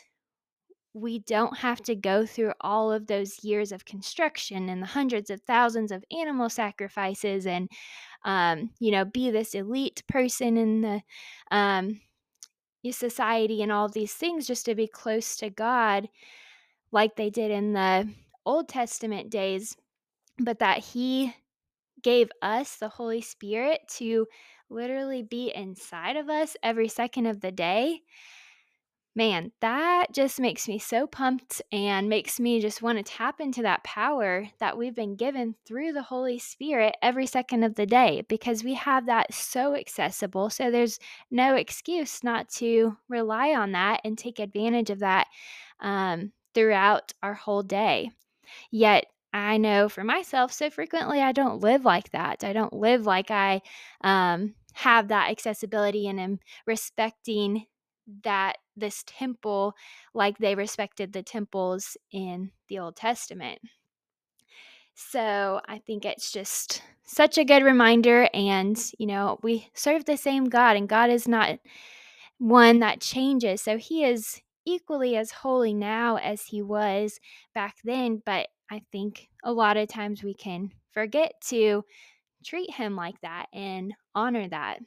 we 0.94 1.20
don't 1.20 1.56
have 1.58 1.82
to 1.82 1.94
go 1.94 2.26
through 2.26 2.52
all 2.60 2.92
of 2.92 3.06
those 3.06 3.42
years 3.42 3.72
of 3.72 3.84
construction 3.84 4.68
and 4.68 4.82
the 4.82 4.86
hundreds 4.86 5.30
of 5.30 5.40
thousands 5.42 5.90
of 5.90 6.04
animal 6.10 6.50
sacrifices 6.50 7.46
and 7.46 7.68
um, 8.24 8.70
you 8.78 8.90
know 8.90 9.04
be 9.04 9.30
this 9.30 9.54
elite 9.54 10.02
person 10.08 10.56
in 10.56 10.80
the 10.82 11.00
um, 11.50 12.00
society 12.90 13.62
and 13.62 13.72
all 13.72 13.88
these 13.88 14.12
things 14.12 14.46
just 14.46 14.66
to 14.66 14.74
be 14.74 14.86
close 14.86 15.36
to 15.36 15.48
god 15.48 16.08
like 16.92 17.16
they 17.16 17.30
did 17.30 17.50
in 17.50 17.72
the 17.72 18.08
Old 18.44 18.68
Testament 18.68 19.30
days, 19.30 19.76
but 20.38 20.58
that 20.60 20.78
He 20.78 21.34
gave 22.02 22.30
us 22.42 22.76
the 22.76 22.88
Holy 22.88 23.20
Spirit 23.20 23.80
to 23.96 24.26
literally 24.68 25.22
be 25.22 25.52
inside 25.54 26.16
of 26.16 26.28
us 26.28 26.56
every 26.62 26.88
second 26.88 27.26
of 27.26 27.40
the 27.40 27.52
day. 27.52 28.00
Man, 29.14 29.52
that 29.60 30.06
just 30.12 30.40
makes 30.40 30.66
me 30.66 30.78
so 30.78 31.06
pumped 31.06 31.60
and 31.70 32.08
makes 32.08 32.40
me 32.40 32.60
just 32.62 32.80
want 32.80 32.96
to 32.96 33.04
tap 33.04 33.40
into 33.42 33.60
that 33.60 33.84
power 33.84 34.48
that 34.58 34.78
we've 34.78 34.94
been 34.94 35.16
given 35.16 35.54
through 35.66 35.92
the 35.92 36.02
Holy 36.02 36.38
Spirit 36.38 36.96
every 37.02 37.26
second 37.26 37.62
of 37.62 37.74
the 37.74 37.84
day 37.84 38.24
because 38.28 38.64
we 38.64 38.72
have 38.72 39.04
that 39.06 39.34
so 39.34 39.76
accessible. 39.76 40.48
So 40.48 40.70
there's 40.70 40.98
no 41.30 41.56
excuse 41.56 42.24
not 42.24 42.48
to 42.52 42.96
rely 43.10 43.54
on 43.54 43.72
that 43.72 44.00
and 44.02 44.16
take 44.16 44.38
advantage 44.38 44.88
of 44.88 45.00
that 45.00 45.26
um, 45.80 46.32
throughout 46.54 47.12
our 47.22 47.34
whole 47.34 47.62
day. 47.62 48.12
Yet, 48.70 49.06
I 49.34 49.58
know 49.58 49.90
for 49.90 50.04
myself, 50.04 50.52
so 50.52 50.70
frequently 50.70 51.20
I 51.20 51.32
don't 51.32 51.60
live 51.60 51.84
like 51.84 52.10
that. 52.12 52.44
I 52.44 52.54
don't 52.54 52.72
live 52.72 53.06
like 53.06 53.30
I 53.30 53.60
um, 54.02 54.54
have 54.72 55.08
that 55.08 55.30
accessibility 55.30 56.06
and 56.08 56.18
am 56.20 56.38
respecting 56.66 57.66
that 58.24 58.56
this 58.76 59.04
temple 59.06 59.74
like 60.14 60.38
they 60.38 60.54
respected 60.54 61.12
the 61.12 61.22
temples 61.22 61.96
in 62.10 62.50
the 62.68 62.78
Old 62.78 62.96
Testament. 62.96 63.60
So 64.94 65.60
I 65.66 65.78
think 65.78 66.04
it's 66.04 66.30
just 66.32 66.82
such 67.04 67.38
a 67.38 67.44
good 67.44 67.62
reminder. 67.62 68.28
And, 68.34 68.78
you 68.98 69.06
know, 69.06 69.38
we 69.42 69.68
serve 69.74 70.04
the 70.04 70.16
same 70.16 70.46
God, 70.48 70.76
and 70.76 70.88
God 70.88 71.10
is 71.10 71.26
not 71.26 71.58
one 72.38 72.80
that 72.80 73.00
changes. 73.00 73.62
So 73.62 73.78
He 73.78 74.04
is 74.04 74.42
equally 74.64 75.16
as 75.16 75.30
holy 75.30 75.74
now 75.74 76.16
as 76.16 76.46
he 76.46 76.62
was 76.62 77.18
back 77.54 77.76
then, 77.84 78.22
but 78.24 78.48
I 78.70 78.82
think 78.90 79.28
a 79.44 79.52
lot 79.52 79.76
of 79.76 79.88
times 79.88 80.22
we 80.22 80.34
can 80.34 80.70
forget 80.92 81.34
to 81.48 81.84
treat 82.44 82.72
him 82.72 82.96
like 82.96 83.20
that 83.22 83.46
and 83.52 83.94
honor 84.14 84.48
that. 84.48 84.78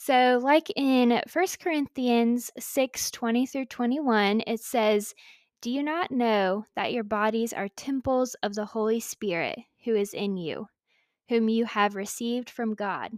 So, 0.00 0.38
like 0.40 0.70
in 0.76 1.20
1 1.32 1.46
Corinthians 1.60 2.52
6 2.56 3.10
20 3.10 3.46
through 3.46 3.64
21, 3.66 4.42
it 4.46 4.60
says, 4.60 5.12
Do 5.60 5.72
you 5.72 5.82
not 5.82 6.12
know 6.12 6.64
that 6.76 6.92
your 6.92 7.02
bodies 7.02 7.52
are 7.52 7.68
temples 7.68 8.36
of 8.44 8.54
the 8.54 8.64
Holy 8.64 9.00
Spirit 9.00 9.58
who 9.84 9.96
is 9.96 10.14
in 10.14 10.36
you, 10.36 10.68
whom 11.28 11.48
you 11.48 11.64
have 11.64 11.96
received 11.96 12.48
from 12.48 12.74
God. 12.74 13.10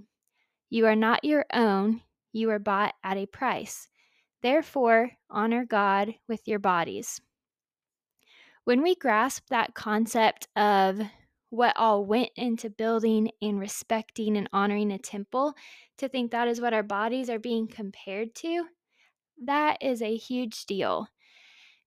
You 0.70 0.86
are 0.86 0.96
not 0.96 1.22
your 1.22 1.44
own, 1.52 2.00
you 2.32 2.48
were 2.48 2.58
bought 2.58 2.94
at 3.04 3.18
a 3.18 3.26
price. 3.26 3.88
Therefore, 4.42 5.10
honor 5.28 5.66
God 5.66 6.14
with 6.28 6.48
your 6.48 6.60
bodies. 6.60 7.20
When 8.64 8.82
we 8.82 8.94
grasp 8.94 9.48
that 9.50 9.74
concept 9.74 10.48
of 10.56 11.02
what 11.50 11.76
all 11.76 12.04
went 12.04 12.30
into 12.36 12.70
building 12.70 13.30
and 13.42 13.60
respecting 13.60 14.36
and 14.36 14.48
honoring 14.52 14.90
a 14.92 14.98
temple, 14.98 15.54
to 15.98 16.08
think 16.08 16.30
that 16.30 16.48
is 16.48 16.60
what 16.60 16.72
our 16.72 16.82
bodies 16.82 17.28
are 17.28 17.38
being 17.38 17.66
compared 17.68 18.34
to, 18.36 18.64
that 19.44 19.78
is 19.82 20.00
a 20.02 20.16
huge 20.16 20.66
deal. 20.66 21.08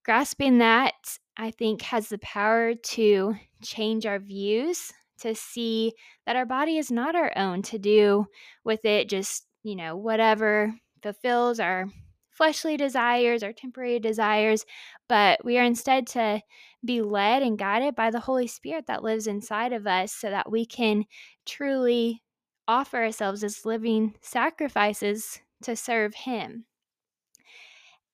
Grasping 0.06 0.58
that, 0.58 1.18
I 1.38 1.52
think, 1.52 1.82
has 1.84 2.10
the 2.10 2.18
power 2.18 2.76
to 2.76 3.36
change 3.64 4.06
our 4.06 4.20
views, 4.20 4.92
to 5.20 5.34
see 5.34 5.94
that 6.26 6.36
our 6.36 6.46
body 6.46 6.78
is 6.78 6.92
not 6.92 7.16
our 7.16 7.32
own, 7.38 7.62
to 7.64 7.80
do 7.80 8.26
with 8.66 8.84
it 8.84 9.08
just, 9.08 9.48
you 9.64 9.76
know, 9.76 9.96
whatever 9.96 10.76
fulfills 11.02 11.60
our 11.60 11.88
fleshly 12.34 12.78
desires, 12.78 13.44
or 13.44 13.54
temporary 13.54 14.00
desires, 14.00 14.66
but 15.08 15.44
we 15.46 15.58
are 15.58 15.64
instead 15.64 16.08
to 16.08 16.42
be 16.84 17.02
led 17.02 17.42
and 17.42 17.58
guided 17.58 17.96
by 17.96 18.12
the 18.12 18.20
Holy 18.20 18.48
Spirit 18.48 18.88
that 18.88 19.04
lives 19.04 19.28
inside 19.28 19.74
of 19.74 19.88
us 19.88 20.12
so 20.12 20.30
that 20.30 20.52
we 20.52 20.66
can 20.66 21.06
truly 21.46 22.22
offer 22.68 22.98
ourselves 22.98 23.44
as 23.44 23.66
living 23.66 24.16
sacrifices 24.22 25.40
to 25.62 25.76
serve 25.76 26.14
Him. 26.16 26.66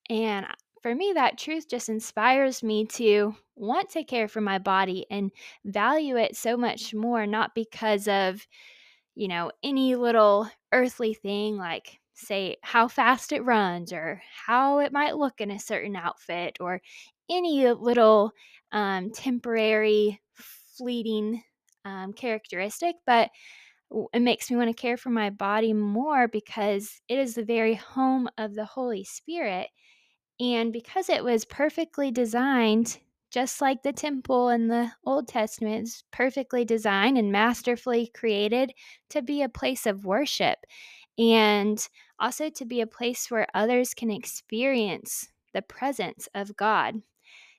And 0.10 0.46
for 0.82 0.96
me, 0.96 1.12
that 1.16 1.38
truth 1.38 1.68
just 1.70 1.90
inspires 1.90 2.64
me 2.64 2.86
to 2.86 3.36
want 3.56 3.90
to 3.92 4.04
care 4.04 4.28
for 4.28 4.42
my 4.42 4.58
body 4.58 5.06
and 5.12 5.32
value 5.66 6.18
it 6.18 6.36
so 6.36 6.58
much 6.58 6.94
more, 6.94 7.28
not 7.28 7.54
because 7.54 8.08
of, 8.08 8.46
you 9.16 9.28
know, 9.28 9.52
any 9.62 9.96
little 9.96 10.50
earthly 10.72 11.14
thing 11.14 11.58
like, 11.58 11.99
say, 12.20 12.58
how 12.62 12.88
fast 12.88 13.32
it 13.32 13.42
runs 13.42 13.94
or 13.94 14.22
how 14.46 14.80
it 14.80 14.92
might 14.92 15.18
look 15.18 15.42
in 15.42 15.52
a 15.52 15.60
certain 15.60 15.96
outfit 15.96 16.58
or 16.60 16.82
any 17.30 17.68
little 17.72 18.32
um, 18.72 19.12
temporary, 19.12 20.22
fleeting 20.78 21.42
um, 21.86 22.14
characteristic, 22.14 22.96
but 23.06 23.30
it 24.14 24.22
makes 24.22 24.52
me 24.52 24.58
want 24.58 24.70
to 24.70 24.82
care 24.82 24.98
for 24.98 25.10
my 25.10 25.30
body 25.30 25.74
more 25.74 26.28
because 26.28 27.02
it 27.08 27.18
is 27.18 27.36
the 27.36 27.44
very 27.44 27.74
home 27.74 28.30
of 28.38 28.54
the 28.54 28.66
Holy 28.66 29.04
Spirit 29.04 29.68
and 30.40 30.72
because 30.72 31.10
it 31.10 31.24
was 31.24 31.46
perfectly 31.46 32.12
designed, 32.12 33.00
just 33.32 33.62
like 33.62 33.84
the 33.84 33.94
temple 33.94 34.50
in 34.50 34.68
the 34.68 34.92
Old 35.06 35.28
Testament 35.28 35.84
is 35.84 36.04
perfectly 36.12 36.66
designed 36.66 37.18
and 37.18 37.32
masterfully 37.32 38.12
created 38.16 38.72
to 39.10 39.22
be 39.22 39.42
a 39.42 39.50
place 39.50 39.86
of 39.86 40.06
worship 40.06 40.58
and 41.20 41.86
also 42.18 42.50
to 42.50 42.66
be 42.66 42.82
a 42.82 42.88
place 42.88 43.30
where 43.30 43.46
others 43.54 43.94
can 43.94 44.10
experience 44.10 45.28
the 45.54 45.62
presence 45.62 46.30
of 46.34 46.56
God. 46.56 47.02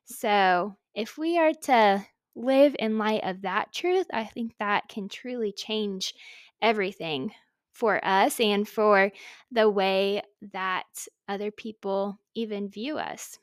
So, 0.06 0.76
if 0.94 1.18
we 1.18 1.38
are 1.38 1.52
to 1.64 2.04
live 2.34 2.74
in 2.78 2.98
light 2.98 3.22
of 3.22 3.42
that 3.42 3.72
truth, 3.72 4.06
I 4.12 4.24
think 4.24 4.54
that 4.58 4.88
can 4.88 5.08
truly 5.08 5.52
change 5.52 6.14
everything 6.62 7.32
for 7.72 8.04
us 8.04 8.40
and 8.40 8.66
for 8.66 9.12
the 9.52 9.68
way 9.68 10.22
that 10.52 11.06
other 11.28 11.50
people 11.50 12.18
even 12.34 12.68
view 12.68 12.98
us. 12.98 13.38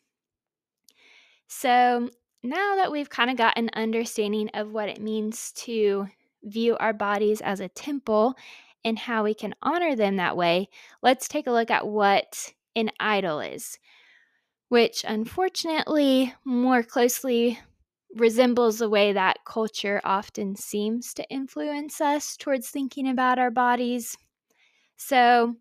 So, 1.47 2.09
now 2.43 2.75
that 2.75 2.91
we've 2.91 3.09
kind 3.09 3.29
of 3.29 3.37
got 3.37 3.57
an 3.57 3.69
understanding 3.73 4.49
of 4.53 4.71
what 4.71 4.89
it 4.89 5.01
means 5.01 5.51
to 5.53 6.07
view 6.43 6.77
our 6.77 6.93
bodies 6.93 7.41
as 7.41 7.59
a 7.59 7.69
temple 7.69 8.35
and 8.87 8.99
how 8.99 9.23
we 9.23 9.33
can 9.33 9.53
honor 9.61 9.95
them 9.95 10.15
that 10.17 10.37
way, 10.37 10.69
let's 11.03 11.27
take 11.27 11.47
a 11.47 11.51
look 11.51 11.69
at 11.71 11.87
what 11.87 12.53
an 12.75 12.91
idol 12.99 13.39
is, 13.39 13.77
which 14.69 15.03
unfortunately 15.07 16.33
more 16.45 16.83
closely 16.83 17.59
resembles 18.15 18.79
the 18.79 18.89
way 18.89 19.13
that 19.13 19.45
culture 19.45 20.01
often 20.03 20.55
seems 20.55 21.13
to 21.13 21.29
influence 21.29 22.01
us 22.01 22.37
towards 22.37 22.69
thinking 22.69 23.07
about 23.09 23.39
our 23.39 23.51
bodies 23.51 24.17
so, 24.97 25.55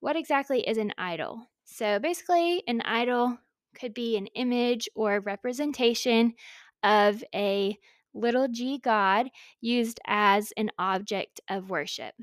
what 0.00 0.16
exactly 0.16 0.66
is 0.66 0.76
an 0.78 0.92
idol? 0.98 1.48
So, 1.64 1.98
basically, 1.98 2.62
an 2.66 2.80
idol 2.82 3.38
could 3.74 3.94
be 3.94 4.16
an 4.16 4.26
image 4.28 4.88
or 4.94 5.20
representation 5.20 6.34
of 6.82 7.22
a 7.34 7.78
little 8.12 8.48
g 8.48 8.78
god 8.78 9.30
used 9.60 10.00
as 10.06 10.52
an 10.56 10.70
object 10.78 11.40
of 11.48 11.70
worship. 11.70 12.14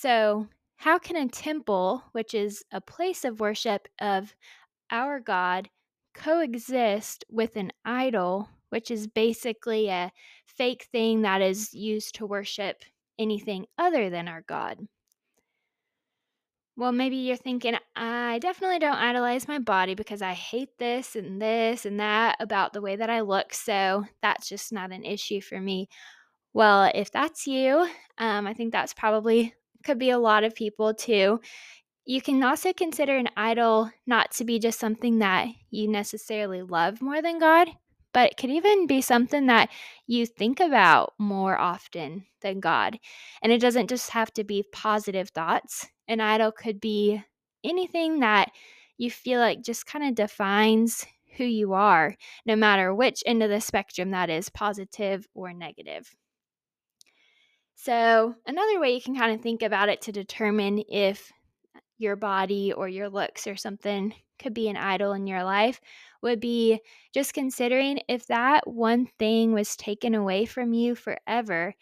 So, 0.00 0.48
how 0.76 0.98
can 0.98 1.16
a 1.16 1.26
temple, 1.26 2.04
which 2.12 2.34
is 2.34 2.62
a 2.70 2.82
place 2.82 3.24
of 3.24 3.40
worship 3.40 3.88
of 3.98 4.34
our 4.90 5.20
God, 5.20 5.70
coexist 6.12 7.24
with 7.30 7.56
an 7.56 7.72
idol, 7.82 8.50
which 8.68 8.90
is 8.90 9.06
basically 9.06 9.88
a 9.88 10.12
fake 10.44 10.84
thing 10.92 11.22
that 11.22 11.40
is 11.40 11.72
used 11.72 12.16
to 12.16 12.26
worship 12.26 12.84
anything 13.18 13.66
other 13.78 14.10
than 14.10 14.28
our 14.28 14.42
God? 14.42 14.86
Well, 16.76 16.92
maybe 16.92 17.16
you're 17.16 17.36
thinking, 17.36 17.74
I 17.94 18.38
definitely 18.38 18.78
don't 18.80 18.98
idolize 18.98 19.48
my 19.48 19.58
body 19.58 19.94
because 19.94 20.20
I 20.20 20.34
hate 20.34 20.76
this 20.78 21.16
and 21.16 21.40
this 21.40 21.86
and 21.86 21.98
that 22.00 22.36
about 22.38 22.74
the 22.74 22.82
way 22.82 22.96
that 22.96 23.08
I 23.08 23.22
look. 23.22 23.54
So 23.54 24.04
that's 24.20 24.46
just 24.48 24.72
not 24.72 24.92
an 24.92 25.04
issue 25.04 25.40
for 25.40 25.58
me. 25.58 25.88
Well, 26.54 26.90
if 26.94 27.10
that's 27.12 27.46
you, 27.46 27.88
um, 28.18 28.46
I 28.46 28.54
think 28.54 28.72
that's 28.72 28.94
probably 28.94 29.54
could 29.86 29.98
be 29.98 30.10
a 30.10 30.18
lot 30.18 30.44
of 30.44 30.54
people 30.54 30.92
too. 30.92 31.40
You 32.04 32.20
can 32.20 32.42
also 32.42 32.72
consider 32.72 33.16
an 33.16 33.28
idol 33.36 33.90
not 34.06 34.32
to 34.32 34.44
be 34.44 34.58
just 34.58 34.78
something 34.78 35.20
that 35.20 35.48
you 35.70 35.88
necessarily 35.88 36.62
love 36.62 37.00
more 37.00 37.22
than 37.22 37.38
God, 37.38 37.68
but 38.12 38.30
it 38.30 38.36
could 38.36 38.50
even 38.50 38.86
be 38.86 39.00
something 39.00 39.46
that 39.46 39.70
you 40.06 40.26
think 40.26 40.60
about 40.60 41.14
more 41.18 41.58
often 41.58 42.26
than 42.42 42.60
God. 42.60 42.98
And 43.42 43.52
it 43.52 43.60
doesn't 43.60 43.88
just 43.88 44.10
have 44.10 44.32
to 44.34 44.44
be 44.44 44.64
positive 44.72 45.30
thoughts. 45.30 45.86
An 46.08 46.20
idol 46.20 46.52
could 46.52 46.80
be 46.80 47.22
anything 47.64 48.20
that 48.20 48.50
you 48.98 49.10
feel 49.10 49.40
like 49.40 49.62
just 49.62 49.86
kind 49.86 50.04
of 50.04 50.14
defines 50.14 51.06
who 51.36 51.44
you 51.44 51.74
are, 51.74 52.16
no 52.46 52.56
matter 52.56 52.94
which 52.94 53.22
end 53.26 53.42
of 53.42 53.50
the 53.50 53.60
spectrum 53.60 54.10
that 54.10 54.30
is, 54.30 54.48
positive 54.48 55.26
or 55.34 55.52
negative. 55.52 56.14
So, 57.76 58.34
another 58.46 58.80
way 58.80 58.90
you 58.94 59.00
can 59.00 59.14
kind 59.14 59.32
of 59.32 59.40
think 59.40 59.62
about 59.62 59.88
it 59.88 60.00
to 60.02 60.12
determine 60.12 60.82
if 60.88 61.32
your 61.98 62.16
body 62.16 62.72
or 62.72 62.88
your 62.88 63.08
looks 63.10 63.46
or 63.46 63.56
something 63.56 64.14
could 64.38 64.54
be 64.54 64.68
an 64.68 64.76
idol 64.76 65.12
in 65.12 65.26
your 65.26 65.44
life 65.44 65.80
would 66.22 66.40
be 66.40 66.80
just 67.14 67.34
considering 67.34 68.00
if 68.08 68.26
that 68.26 68.66
one 68.66 69.06
thing 69.18 69.52
was 69.52 69.76
taken 69.76 70.14
away 70.14 70.46
from 70.46 70.72
you 70.74 70.94
forever, 70.94 71.74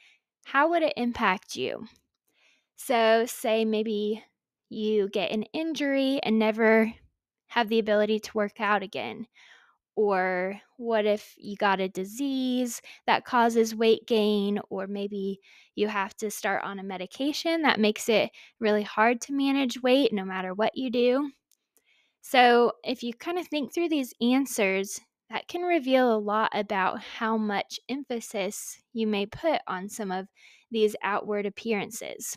how 0.46 0.70
would 0.70 0.82
it 0.82 0.94
impact 0.96 1.56
you? 1.56 1.86
So, 2.76 3.26
say 3.26 3.64
maybe 3.64 4.24
you 4.68 5.08
get 5.08 5.32
an 5.32 5.44
injury 5.54 6.20
and 6.22 6.38
never 6.38 6.94
have 7.48 7.68
the 7.68 7.78
ability 7.80 8.20
to 8.20 8.36
work 8.36 8.60
out 8.60 8.82
again. 8.82 9.26
Or 9.96 10.60
what 10.76 11.06
if 11.06 11.34
you 11.38 11.56
got 11.56 11.80
a 11.80 11.88
disease 11.88 12.82
that 13.06 13.24
causes 13.24 13.74
weight 13.76 14.06
gain, 14.06 14.60
or 14.70 14.86
maybe 14.88 15.40
you 15.76 15.88
have 15.88 16.16
to 16.16 16.30
start 16.30 16.64
on 16.64 16.78
a 16.78 16.82
medication 16.84 17.62
that 17.62 17.78
makes 17.80 18.08
it 18.08 18.30
really 18.58 18.82
hard 18.82 19.20
to 19.22 19.32
manage 19.32 19.80
weight 19.82 20.12
no 20.12 20.24
matter 20.24 20.52
what 20.54 20.76
you 20.76 20.90
do? 20.90 21.30
So, 22.22 22.72
if 22.82 23.02
you 23.04 23.14
kind 23.14 23.38
of 23.38 23.46
think 23.46 23.72
through 23.72 23.88
these 23.90 24.14
answers, 24.20 25.00
that 25.30 25.46
can 25.48 25.62
reveal 25.62 26.12
a 26.14 26.18
lot 26.18 26.50
about 26.54 27.00
how 27.00 27.36
much 27.36 27.78
emphasis 27.88 28.82
you 28.92 29.06
may 29.06 29.26
put 29.26 29.60
on 29.68 29.88
some 29.88 30.10
of 30.10 30.28
these 30.70 30.96
outward 31.02 31.46
appearances. 31.46 32.36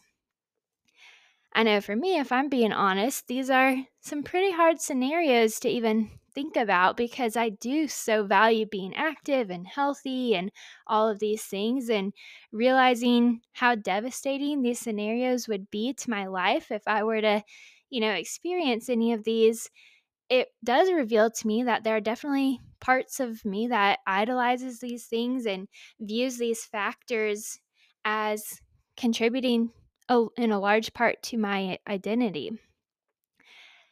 I 1.53 1.63
know 1.63 1.81
for 1.81 1.95
me, 1.95 2.17
if 2.19 2.31
I'm 2.31 2.47
being 2.49 2.71
honest, 2.71 3.27
these 3.27 3.49
are 3.49 3.75
some 3.99 4.23
pretty 4.23 4.51
hard 4.51 4.79
scenarios 4.79 5.59
to 5.61 5.69
even 5.69 6.19
think 6.37 6.55
about 6.55 6.97
because 6.97 7.35
I 7.35 7.49
do 7.49 7.87
so 7.87 8.23
value 8.25 8.67
being 8.67 8.93
active 8.95 9.49
and 9.49 9.65
healthy 9.67 10.35
and 10.35 10.51
all 10.85 11.09
of 11.09 11.19
these 11.19 11.43
things. 11.43 11.89
And 11.89 12.13
realizing 12.51 13.41
how 13.53 13.75
devastating 13.75 14.61
these 14.61 14.79
scenarios 14.79 15.47
would 15.47 15.71
be 15.71 15.93
to 15.93 16.09
my 16.11 16.27
life 16.27 16.71
if 16.71 16.83
I 16.87 17.03
were 17.03 17.21
to, 17.21 17.43
you 17.89 18.01
know, 18.01 18.11
experience 18.13 18.89
any 18.89 19.13
of 19.13 19.23
these, 19.23 19.69
it 20.29 20.49
does 20.63 20.91
reveal 20.91 21.31
to 21.31 21.47
me 21.47 21.63
that 21.63 21.83
there 21.83 21.95
are 21.95 22.01
definitely 22.01 22.59
parts 22.79 23.19
of 23.19 23.45
me 23.45 23.67
that 23.67 23.99
idolizes 24.05 24.79
these 24.79 25.05
things 25.07 25.45
and 25.45 25.67
views 25.99 26.37
these 26.37 26.65
factors 26.65 27.59
as 28.05 28.61
contributing 28.97 29.71
in 30.37 30.51
a 30.51 30.59
large 30.59 30.93
part 30.93 31.21
to 31.23 31.37
my 31.37 31.79
identity. 31.87 32.51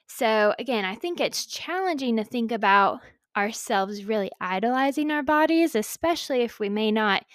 So, 0.07 0.53
again, 0.59 0.85
I 0.85 0.95
think 0.95 1.19
it's 1.19 1.45
challenging 1.45 2.17
to 2.17 2.23
think 2.23 2.51
about 2.51 3.01
ourselves 3.35 4.05
really 4.05 4.31
idolizing 4.39 5.11
our 5.11 5.23
bodies, 5.23 5.75
especially 5.75 6.41
if 6.41 6.59
we 6.59 6.69
may 6.69 6.91
not 6.91 7.25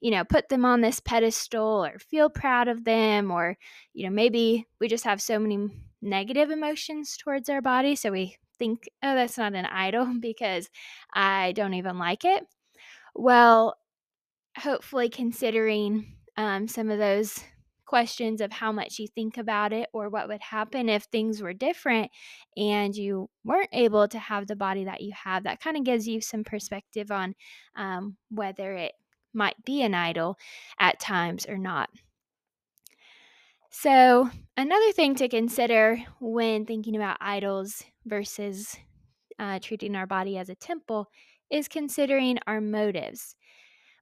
you 0.00 0.10
know, 0.10 0.24
put 0.24 0.48
them 0.48 0.64
on 0.64 0.80
this 0.80 1.00
pedestal 1.00 1.84
or 1.84 1.98
feel 1.98 2.30
proud 2.30 2.68
of 2.68 2.84
them, 2.84 3.30
or, 3.30 3.56
you 3.94 4.04
know, 4.04 4.14
maybe 4.14 4.66
we 4.80 4.88
just 4.88 5.04
have 5.04 5.20
so 5.20 5.38
many 5.38 5.68
negative 6.00 6.50
emotions 6.50 7.16
towards 7.16 7.48
our 7.48 7.60
body. 7.60 7.96
So 7.96 8.12
we 8.12 8.36
think, 8.58 8.88
oh, 9.02 9.14
that's 9.14 9.38
not 9.38 9.54
an 9.54 9.66
idol 9.66 10.06
because 10.20 10.68
I 11.12 11.52
don't 11.52 11.74
even 11.74 11.98
like 11.98 12.24
it. 12.24 12.44
Well, 13.14 13.76
hopefully, 14.56 15.08
considering 15.08 16.14
um, 16.36 16.68
some 16.68 16.90
of 16.90 16.98
those 16.98 17.42
questions 17.88 18.40
of 18.42 18.52
how 18.52 18.70
much 18.70 18.98
you 18.98 19.08
think 19.08 19.38
about 19.38 19.72
it 19.72 19.88
or 19.92 20.10
what 20.10 20.28
would 20.28 20.42
happen 20.42 20.88
if 20.88 21.04
things 21.04 21.40
were 21.40 21.54
different 21.54 22.10
and 22.56 22.94
you 22.94 23.28
weren't 23.44 23.70
able 23.72 24.06
to 24.06 24.18
have 24.18 24.46
the 24.46 24.54
body 24.54 24.84
that 24.84 25.00
you 25.00 25.10
have, 25.24 25.44
that 25.44 25.60
kind 25.60 25.76
of 25.76 25.84
gives 25.84 26.06
you 26.06 26.20
some 26.20 26.44
perspective 26.44 27.10
on 27.10 27.34
um, 27.76 28.16
whether 28.30 28.74
it 28.74 28.92
might 29.32 29.56
be 29.64 29.82
an 29.82 29.94
idol 29.94 30.36
at 30.78 31.00
times 31.00 31.46
or 31.48 31.56
not. 31.56 31.88
So, 33.70 34.30
another 34.56 34.92
thing 34.92 35.14
to 35.16 35.28
consider 35.28 35.98
when 36.20 36.66
thinking 36.66 36.96
about 36.96 37.18
idols 37.20 37.84
versus 38.06 38.76
uh, 39.38 39.58
treating 39.62 39.94
our 39.94 40.06
body 40.06 40.36
as 40.36 40.48
a 40.48 40.54
temple 40.54 41.08
is 41.50 41.68
considering 41.68 42.38
our 42.46 42.60
motives. 42.60 43.34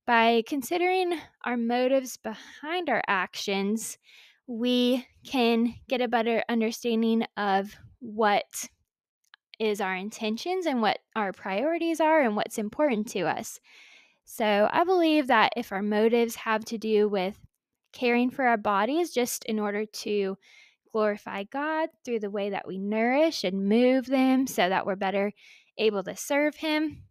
By 0.06 0.44
considering 0.46 1.18
our 1.44 1.56
motives 1.56 2.16
behind 2.16 2.88
our 2.88 3.02
actions, 3.08 3.98
we 4.46 5.04
can 5.26 5.74
get 5.88 6.00
a 6.00 6.06
better 6.06 6.44
understanding 6.48 7.24
of 7.36 7.74
what 7.98 8.68
is 9.58 9.80
our 9.80 9.96
intentions 9.96 10.66
and 10.66 10.80
what 10.80 11.00
our 11.16 11.32
priorities 11.32 12.00
are 12.00 12.20
and 12.20 12.36
what's 12.36 12.58
important 12.58 13.08
to 13.08 13.22
us. 13.22 13.58
So, 14.24 14.68
I 14.70 14.84
believe 14.84 15.28
that 15.28 15.52
if 15.56 15.72
our 15.72 15.82
motives 15.82 16.36
have 16.36 16.64
to 16.66 16.78
do 16.78 17.08
with 17.08 17.38
caring 17.92 18.30
for 18.30 18.44
our 18.46 18.56
bodies 18.56 19.12
just 19.12 19.44
in 19.46 19.58
order 19.58 19.86
to 19.86 20.36
glorify 20.92 21.44
God 21.44 21.88
through 22.04 22.20
the 22.20 22.30
way 22.30 22.50
that 22.50 22.66
we 22.66 22.78
nourish 22.78 23.44
and 23.44 23.68
move 23.68 24.06
them 24.06 24.46
so 24.46 24.68
that 24.68 24.86
we're 24.86 24.96
better 24.96 25.32
able 25.78 26.02
to 26.04 26.16
serve 26.16 26.56
Him, 26.56 27.02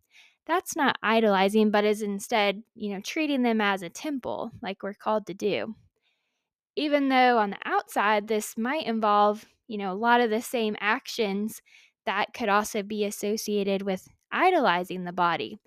that's 0.46 0.75
not 0.75 0.98
idolizing, 1.04 1.72
but 1.72 1.86
is 1.86 2.02
instead, 2.02 2.64
you 2.75 2.94
know, 2.94 3.02
treating 3.02 3.42
them 3.44 3.62
as 3.62 3.82
a 3.82 3.90
temple 3.90 4.52
like 4.62 4.84
we're 4.84 4.94
called 4.94 5.28
to 5.28 5.34
do. 5.34 5.75
Even 6.75 7.10
though 7.10 7.38
on 7.38 7.52
the 7.52 7.58
outside, 7.66 8.28
this 8.28 8.58
might 8.58 8.86
involve, 8.86 9.46
you 9.68 9.78
know, 9.78 9.92
a 9.92 9.96
lot 9.96 10.22
of 10.22 10.30
the 10.30 10.42
same 10.42 10.75
actions 10.80 11.62
that 12.06 12.34
could 12.34 12.50
also 12.50 12.84
be 12.84 13.06
associated 13.06 13.82
with 13.82 14.08
idolizing 14.32 15.06
the 15.06 15.14
body. 15.14 15.60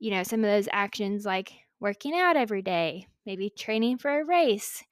You 0.00 0.12
know, 0.12 0.22
some 0.24 0.40
of 0.44 0.50
those 0.50 0.68
actions 0.72 1.26
like 1.26 1.52
working 1.80 2.14
out 2.14 2.36
every 2.36 2.62
day, 2.62 3.06
maybe 3.26 3.50
training 3.50 3.98
for 3.98 4.20
a 4.20 4.24
race, 4.24 4.84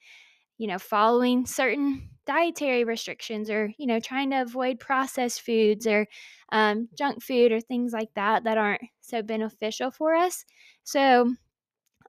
you 0.58 0.66
know, 0.68 0.78
following 0.78 1.46
certain 1.46 2.10
dietary 2.28 2.84
restrictions 2.84 3.50
or, 3.50 3.72
you 3.78 3.86
know, 3.88 4.00
trying 4.00 4.30
to 4.30 4.42
avoid 4.42 4.80
processed 4.80 5.42
foods 5.42 5.88
or 5.88 6.06
um, 6.52 6.88
junk 6.98 7.24
food 7.24 7.52
or 7.52 7.60
things 7.60 7.92
like 7.94 8.10
that 8.16 8.44
that 8.44 8.58
aren't 8.58 8.82
so 9.02 9.22
beneficial 9.22 9.90
for 9.90 10.14
us. 10.14 10.44
So, 10.84 11.34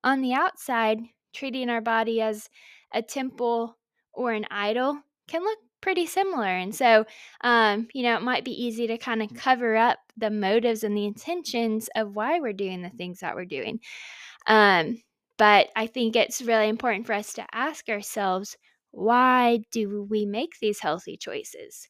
on 0.04 0.22
the 0.22 0.34
outside, 0.34 1.00
treating 1.34 1.70
our 1.70 1.82
body 1.82 2.22
as 2.22 2.50
a 2.94 3.02
temple 3.02 3.78
or 4.14 4.32
an 4.34 4.46
idol 4.52 4.98
can 5.28 5.44
look 5.44 5.60
pretty 5.82 6.06
similar. 6.06 6.48
And 6.48 6.76
so, 6.76 7.06
um, 7.42 7.88
you 7.94 8.04
know, 8.04 8.16
it 8.16 8.22
might 8.22 8.44
be 8.46 8.52
easy 8.66 8.88
to 8.88 8.98
kind 8.98 9.22
of 9.22 9.34
cover 9.34 9.76
up 9.78 10.00
the 10.18 10.30
motives 10.30 10.84
and 10.84 10.96
the 10.98 11.06
intentions 11.06 11.90
of 11.96 12.16
why 12.16 12.40
we're 12.40 12.54
doing 12.54 12.82
the 12.82 12.90
things 12.90 13.20
that 13.22 13.36
we're 13.36 13.46
doing. 13.46 13.80
Um, 14.48 15.02
but 15.38 15.70
I 15.76 15.88
think 15.88 16.16
it's 16.16 16.42
really 16.42 16.70
important 16.70 17.08
for 17.08 17.14
us 17.14 17.34
to 17.34 17.46
ask 17.54 17.89
ourselves 17.89 18.58
why 18.91 19.60
do 19.71 20.04
we 20.10 20.25
make 20.25 20.60
these 20.60 20.80
healthy 20.80 21.17
choices? 21.17 21.89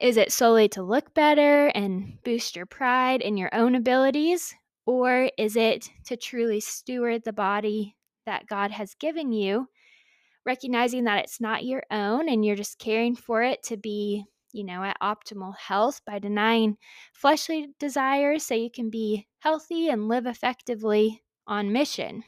Is 0.00 0.16
it 0.16 0.32
solely 0.32 0.68
to 0.70 0.82
look 0.82 1.12
better 1.14 1.66
and 1.68 2.22
boost 2.24 2.56
your 2.56 2.66
pride 2.66 3.20
in 3.20 3.36
your 3.36 3.54
own 3.54 3.74
abilities? 3.74 4.54
Or 4.86 5.30
is 5.36 5.56
it 5.56 5.90
to 6.04 6.16
truly 6.16 6.60
steward 6.60 7.24
the 7.24 7.32
body 7.32 7.96
that 8.24 8.46
God 8.46 8.70
has 8.70 8.94
given 8.94 9.32
you, 9.32 9.68
recognizing 10.46 11.04
that 11.04 11.24
it's 11.24 11.40
not 11.40 11.64
your 11.64 11.82
own 11.90 12.28
and 12.28 12.44
you're 12.44 12.56
just 12.56 12.78
caring 12.78 13.16
for 13.16 13.42
it 13.42 13.62
to 13.64 13.76
be, 13.76 14.24
you 14.52 14.64
know, 14.64 14.82
at 14.84 15.00
optimal 15.00 15.56
health 15.56 16.00
by 16.06 16.18
denying 16.18 16.76
fleshly 17.14 17.68
desires 17.78 18.44
so 18.44 18.54
you 18.54 18.70
can 18.70 18.90
be 18.90 19.26
healthy 19.40 19.88
and 19.88 20.08
live 20.08 20.26
effectively 20.26 21.22
on 21.46 21.72
mission? 21.72 22.24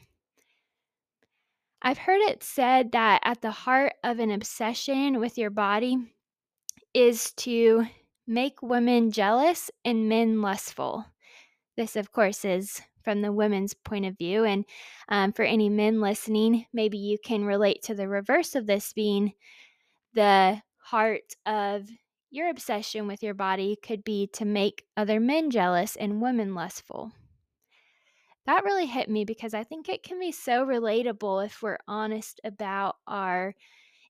I've 1.81 1.97
heard 1.97 2.21
it 2.21 2.43
said 2.43 2.91
that 2.91 3.21
at 3.23 3.41
the 3.41 3.51
heart 3.51 3.93
of 4.03 4.19
an 4.19 4.29
obsession 4.29 5.19
with 5.19 5.37
your 5.37 5.49
body 5.49 5.97
is 6.93 7.31
to 7.33 7.85
make 8.27 8.61
women 8.61 9.11
jealous 9.11 9.71
and 9.83 10.07
men 10.07 10.41
lustful. 10.41 11.05
This, 11.77 11.95
of 11.95 12.11
course, 12.11 12.45
is 12.45 12.81
from 13.03 13.21
the 13.21 13.31
women's 13.31 13.73
point 13.73 14.05
of 14.05 14.17
view. 14.17 14.43
And 14.43 14.63
um, 15.09 15.33
for 15.33 15.43
any 15.43 15.69
men 15.69 16.01
listening, 16.01 16.67
maybe 16.71 16.99
you 16.99 17.17
can 17.23 17.45
relate 17.45 17.81
to 17.83 17.95
the 17.95 18.07
reverse 18.07 18.53
of 18.53 18.67
this 18.67 18.93
being 18.93 19.33
the 20.13 20.61
heart 20.77 21.35
of 21.47 21.89
your 22.29 22.49
obsession 22.49 23.07
with 23.07 23.23
your 23.23 23.33
body 23.33 23.75
could 23.83 24.03
be 24.03 24.27
to 24.33 24.45
make 24.45 24.85
other 24.95 25.19
men 25.19 25.49
jealous 25.49 25.95
and 25.95 26.21
women 26.21 26.53
lustful 26.53 27.11
that 28.45 28.63
really 28.63 28.87
hit 28.87 29.09
me 29.09 29.25
because 29.25 29.53
I 29.53 29.63
think 29.63 29.87
it 29.89 30.03
can 30.03 30.19
be 30.19 30.31
so 30.31 30.65
relatable 30.65 31.45
if 31.45 31.61
we're 31.61 31.77
honest 31.87 32.41
about 32.43 32.97
our 33.07 33.53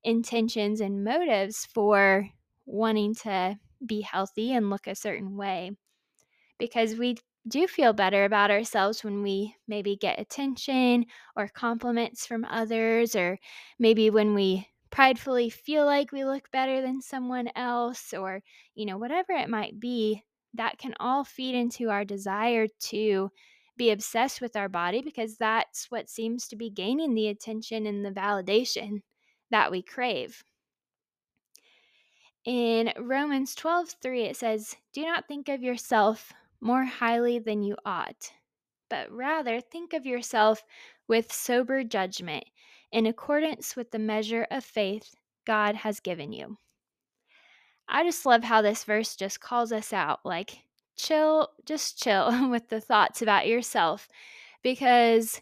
intentions 0.03 0.81
and 0.81 1.03
motives 1.03 1.65
for 1.65 2.29
wanting 2.65 3.15
to 3.15 3.59
be 3.85 4.01
healthy 4.01 4.53
and 4.53 4.69
look 4.69 4.87
a 4.87 4.95
certain 4.95 5.37
way. 5.37 5.71
Because 6.59 6.95
we 6.95 7.17
do 7.47 7.67
feel 7.67 7.93
better 7.93 8.23
about 8.25 8.51
ourselves 8.51 9.03
when 9.03 9.23
we 9.23 9.55
maybe 9.67 9.95
get 9.97 10.19
attention 10.19 11.05
or 11.35 11.47
compliments 11.47 12.25
from 12.27 12.45
others, 12.45 13.15
or 13.15 13.39
maybe 13.79 14.09
when 14.09 14.33
we 14.35 14.67
pridefully 14.91 15.49
feel 15.49 15.85
like 15.85 16.11
we 16.11 16.25
look 16.25 16.51
better 16.51 16.81
than 16.81 17.01
someone 17.01 17.49
else, 17.55 18.13
or, 18.13 18.43
you 18.75 18.85
know, 18.85 18.97
whatever 18.97 19.33
it 19.33 19.49
might 19.49 19.79
be, 19.79 20.23
that 20.53 20.77
can 20.77 20.93
all 20.99 21.23
feed 21.23 21.55
into 21.55 21.89
our 21.89 22.05
desire 22.05 22.67
to 22.79 23.29
be 23.77 23.91
obsessed 23.91 24.41
with 24.41 24.55
our 24.55 24.69
body 24.69 25.01
because 25.01 25.37
that's 25.37 25.89
what 25.89 26.09
seems 26.09 26.47
to 26.47 26.55
be 26.55 26.69
gaining 26.69 27.13
the 27.15 27.27
attention 27.27 27.85
and 27.87 28.05
the 28.05 28.11
validation 28.11 29.01
that 29.49 29.71
we 29.71 29.81
crave. 29.81 30.43
In 32.45 32.93
Romans 32.97 33.55
12:3 33.55 34.25
it 34.25 34.35
says, 34.37 34.75
"Do 34.93 35.05
not 35.05 35.27
think 35.27 35.49
of 35.49 35.63
yourself 35.63 36.33
more 36.59 36.85
highly 36.85 37.39
than 37.39 37.63
you 37.63 37.77
ought, 37.85 38.33
but 38.89 39.11
rather 39.11 39.61
think 39.61 39.93
of 39.93 40.05
yourself 40.05 40.63
with 41.07 41.31
sober 41.31 41.83
judgment 41.83 42.45
in 42.91 43.05
accordance 43.05 43.75
with 43.75 43.91
the 43.91 43.99
measure 43.99 44.47
of 44.51 44.65
faith 44.65 45.15
God 45.45 45.75
has 45.75 45.99
given 45.99 46.31
you." 46.31 46.57
I 47.87 48.03
just 48.03 48.25
love 48.25 48.43
how 48.43 48.61
this 48.61 48.83
verse 48.83 49.15
just 49.15 49.39
calls 49.39 49.71
us 49.71 49.93
out 49.93 50.25
like 50.25 50.63
chill, 50.95 51.49
just 51.65 52.01
chill 52.01 52.49
with 52.49 52.69
the 52.69 52.81
thoughts 52.81 53.21
about 53.21 53.47
yourself 53.47 54.07
because 54.63 55.41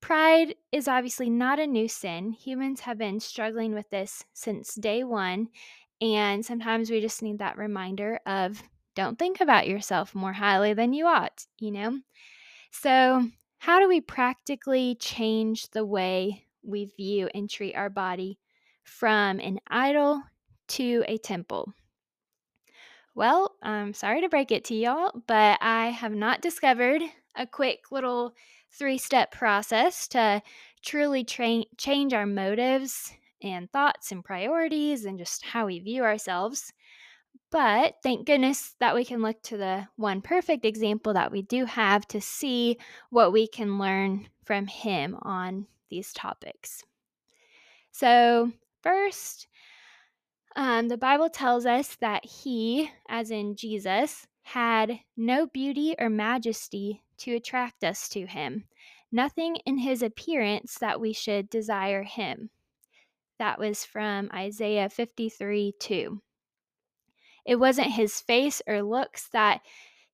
pride 0.00 0.54
is 0.72 0.88
obviously 0.88 1.30
not 1.30 1.58
a 1.58 1.66
new 1.66 1.88
sin. 1.88 2.32
Humans 2.32 2.80
have 2.80 2.98
been 2.98 3.20
struggling 3.20 3.74
with 3.74 3.90
this 3.90 4.24
since 4.32 4.74
day 4.74 5.04
one. 5.04 5.48
And 6.00 6.44
sometimes 6.44 6.90
we 6.90 7.00
just 7.00 7.22
need 7.22 7.38
that 7.38 7.58
reminder 7.58 8.20
of 8.24 8.62
don't 8.94 9.18
think 9.18 9.40
about 9.40 9.68
yourself 9.68 10.14
more 10.14 10.32
highly 10.32 10.74
than 10.74 10.92
you 10.92 11.06
ought, 11.06 11.46
you 11.58 11.70
know? 11.70 12.00
So, 12.72 13.28
how 13.58 13.80
do 13.80 13.88
we 13.88 14.00
practically 14.00 14.96
change 14.96 15.70
the 15.70 15.84
way 15.84 16.46
we 16.62 16.86
view 16.86 17.28
and 17.34 17.48
treat 17.48 17.74
our 17.74 17.90
body 17.90 18.38
from 18.84 19.40
an 19.40 19.60
idol 19.68 20.22
to 20.68 21.04
a 21.06 21.18
temple? 21.18 21.72
Well, 23.14 23.56
I'm 23.62 23.92
sorry 23.94 24.20
to 24.22 24.28
break 24.28 24.50
it 24.50 24.64
to 24.66 24.74
y'all, 24.74 25.12
but 25.26 25.58
I 25.60 25.88
have 25.90 26.12
not 26.14 26.40
discovered 26.40 27.02
a 27.36 27.46
quick 27.46 27.90
little 27.92 28.34
three 28.72 28.98
step 28.98 29.30
process 29.32 30.08
to 30.08 30.42
truly 30.82 31.24
tra- 31.24 31.64
change 31.76 32.12
our 32.12 32.26
motives 32.26 33.12
and 33.42 33.70
thoughts 33.70 34.10
and 34.12 34.24
priorities 34.24 35.04
and 35.04 35.18
just 35.18 35.44
how 35.44 35.66
we 35.66 35.78
view 35.80 36.02
ourselves. 36.02 36.72
But 37.50 37.96
thank 38.02 38.26
goodness 38.26 38.76
that 38.80 38.94
we 38.94 39.04
can 39.04 39.22
look 39.22 39.42
to 39.44 39.56
the 39.58 39.88
one 39.96 40.22
perfect 40.22 40.64
example 40.66 41.14
that 41.14 41.32
we 41.32 41.42
do 41.42 41.66
have 41.66 42.06
to 42.08 42.20
see 42.20 42.78
what 43.10 43.32
we 43.32 43.48
can 43.48 43.78
learn 43.78 44.28
from 44.44 44.66
him 44.68 45.18
on 45.22 45.68
these 45.90 46.12
topics. 46.12 46.84
So, 47.92 48.52
first, 48.82 49.46
um, 50.56 50.88
the 50.88 50.96
Bible 50.96 51.30
tells 51.30 51.66
us 51.66 51.96
that 52.00 52.24
he, 52.24 52.90
as 53.08 53.30
in 53.30 53.56
Jesus, 53.56 54.26
had 54.42 55.00
no 55.16 55.46
beauty 55.46 55.94
or 55.98 56.08
majesty 56.08 57.02
to 57.18 57.36
attract 57.36 57.84
us 57.84 58.08
to 58.08 58.26
him, 58.26 58.64
nothing 59.12 59.56
in 59.66 59.78
his 59.78 60.02
appearance 60.02 60.76
that 60.80 61.00
we 61.00 61.12
should 61.12 61.48
desire 61.50 62.02
him. 62.02 62.50
That 63.38 63.58
was 63.58 63.84
from 63.84 64.30
Isaiah 64.34 64.88
53 64.88 65.74
2. 65.78 66.22
It 67.46 67.56
wasn't 67.56 67.92
his 67.92 68.20
face 68.20 68.60
or 68.66 68.82
looks 68.82 69.28
that 69.28 69.60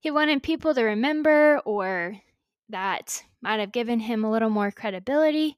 he 0.00 0.10
wanted 0.10 0.42
people 0.42 0.74
to 0.74 0.82
remember 0.82 1.60
or 1.64 2.20
that 2.68 3.24
might 3.40 3.60
have 3.60 3.72
given 3.72 4.00
him 4.00 4.24
a 4.24 4.30
little 4.30 4.50
more 4.50 4.70
credibility. 4.70 5.56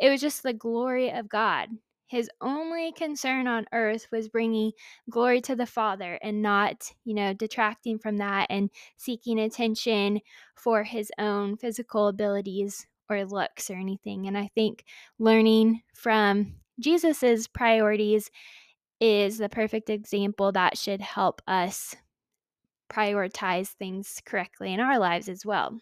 It 0.00 0.10
was 0.10 0.20
just 0.20 0.42
the 0.42 0.52
glory 0.52 1.10
of 1.10 1.28
God. 1.28 1.68
His 2.06 2.30
only 2.40 2.92
concern 2.92 3.48
on 3.48 3.66
earth 3.72 4.06
was 4.12 4.28
bringing 4.28 4.72
glory 5.10 5.40
to 5.42 5.56
the 5.56 5.66
Father 5.66 6.18
and 6.22 6.40
not, 6.40 6.92
you 7.04 7.14
know, 7.14 7.34
detracting 7.34 7.98
from 7.98 8.18
that 8.18 8.46
and 8.48 8.70
seeking 8.96 9.40
attention 9.40 10.20
for 10.54 10.84
his 10.84 11.10
own 11.18 11.56
physical 11.56 12.08
abilities 12.08 12.86
or 13.10 13.24
looks 13.24 13.70
or 13.70 13.74
anything. 13.74 14.26
And 14.26 14.38
I 14.38 14.50
think 14.54 14.84
learning 15.18 15.82
from 15.94 16.54
Jesus's 16.78 17.48
priorities 17.48 18.30
is 19.00 19.38
the 19.38 19.48
perfect 19.48 19.90
example 19.90 20.52
that 20.52 20.78
should 20.78 21.00
help 21.00 21.42
us 21.46 21.94
prioritize 22.88 23.68
things 23.68 24.20
correctly 24.24 24.72
in 24.72 24.80
our 24.80 24.98
lives 24.98 25.28
as 25.28 25.44
well. 25.44 25.78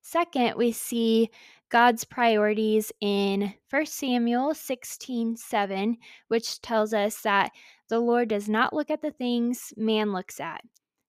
Second, 0.00 0.56
we 0.56 0.72
see 0.72 1.30
God's 1.74 2.04
priorities 2.04 2.92
in 3.00 3.52
1 3.68 3.86
Samuel 3.86 4.54
16 4.54 5.36
7, 5.36 5.96
which 6.28 6.60
tells 6.60 6.94
us 6.94 7.22
that 7.22 7.50
the 7.88 7.98
Lord 7.98 8.28
does 8.28 8.48
not 8.48 8.72
look 8.72 8.92
at 8.92 9.02
the 9.02 9.10
things 9.10 9.74
man 9.76 10.12
looks 10.12 10.38
at. 10.38 10.60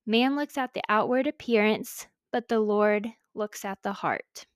Man 0.08 0.36
looks 0.36 0.58
at 0.58 0.74
the 0.74 0.82
outward 0.90 1.28
appearance, 1.28 2.08
but 2.32 2.48
the 2.48 2.62
Lord 2.62 3.08
looks 3.36 3.64
at 3.64 3.78
the 3.84 3.94
heart. 3.94 4.48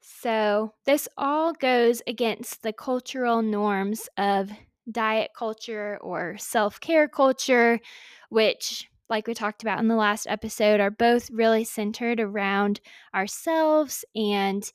So, 0.00 0.74
this 0.86 1.06
all 1.16 1.52
goes 1.52 2.02
against 2.08 2.64
the 2.64 2.72
cultural 2.72 3.42
norms 3.42 4.08
of 4.18 4.50
diet 4.90 5.30
culture 5.38 5.98
or 6.00 6.36
self 6.36 6.80
care 6.80 7.06
culture, 7.06 7.78
which, 8.28 8.89
like 9.10 9.26
we 9.26 9.34
talked 9.34 9.62
about 9.62 9.80
in 9.80 9.88
the 9.88 9.96
last 9.96 10.26
episode, 10.28 10.80
are 10.80 10.90
both 10.90 11.30
really 11.30 11.64
centered 11.64 12.20
around 12.20 12.80
ourselves 13.14 14.04
and 14.14 14.70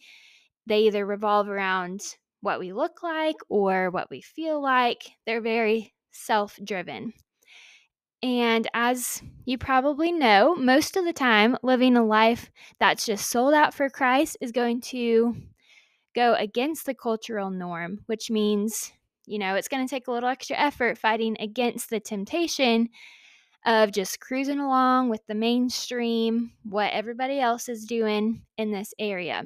they 0.68 0.82
either 0.82 1.06
revolve 1.06 1.48
around 1.48 2.02
what 2.42 2.60
we 2.60 2.74
look 2.74 3.02
like 3.02 3.38
or 3.50 3.90
what 3.90 4.10
we 4.10 4.22
feel 4.22 4.62
like. 4.62 5.04
They're 5.26 5.42
very 5.42 5.94
self 6.12 6.60
driven. 6.64 7.14
And 8.22 8.68
as 8.74 9.22
you 9.46 9.58
probably 9.58 10.12
know, 10.12 10.56
most 10.56 10.98
of 10.98 11.06
the 11.06 11.14
time, 11.14 11.58
living 11.64 11.96
a 11.96 12.04
life 12.04 12.50
that's 12.80 13.06
just 13.06 13.30
sold 13.30 13.54
out 13.54 13.74
for 13.74 13.90
Christ 13.90 14.38
is 14.42 14.52
going 14.52 14.82
to 14.82 15.36
go 16.16 16.34
against 16.34 16.86
the 16.86 16.96
cultural 16.96 17.50
norm, 17.50 18.00
which 18.08 18.32
means 18.32 18.92
you 19.28 19.40
know, 19.40 19.56
it's 19.56 19.68
going 19.68 19.86
to 19.86 19.90
take 19.90 20.08
a 20.08 20.12
little 20.12 20.30
extra 20.30 20.56
effort 20.56 20.98
fighting 20.98 21.36
against 21.40 21.90
the 21.90 22.00
temptation 22.00 22.90
of 23.66 23.92
just 23.92 24.20
cruising 24.20 24.60
along 24.60 25.10
with 25.10 25.26
the 25.28 25.36
mainstream, 25.36 26.52
what 26.64 26.94
everybody 26.94 27.40
else 27.40 27.68
is 27.68 27.86
doing 27.86 28.44
in 28.58 28.72
this 28.72 28.94
area. 29.00 29.44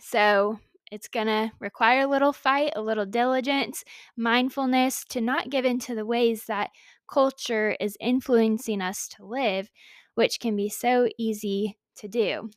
So 0.00 0.58
it's 0.90 1.08
going 1.08 1.26
to 1.26 1.52
require 1.60 2.02
a 2.02 2.06
little 2.08 2.32
fight, 2.32 2.72
a 2.76 2.82
little 2.82 3.06
diligence, 3.06 3.84
mindfulness 4.16 5.04
to 5.10 5.20
not 5.20 5.50
give 5.50 5.64
in 5.64 5.78
to 5.80 5.94
the 5.94 6.06
ways 6.06 6.44
that 6.46 6.70
culture 7.10 7.76
is 7.80 7.96
influencing 8.00 8.80
us 8.80 9.08
to 9.08 9.24
live, 9.24 9.70
which 10.14 10.40
can 10.40 10.56
be 10.56 10.68
so 10.68 11.08
easy 11.18 11.76
to 11.96 12.08
do. 12.08 12.50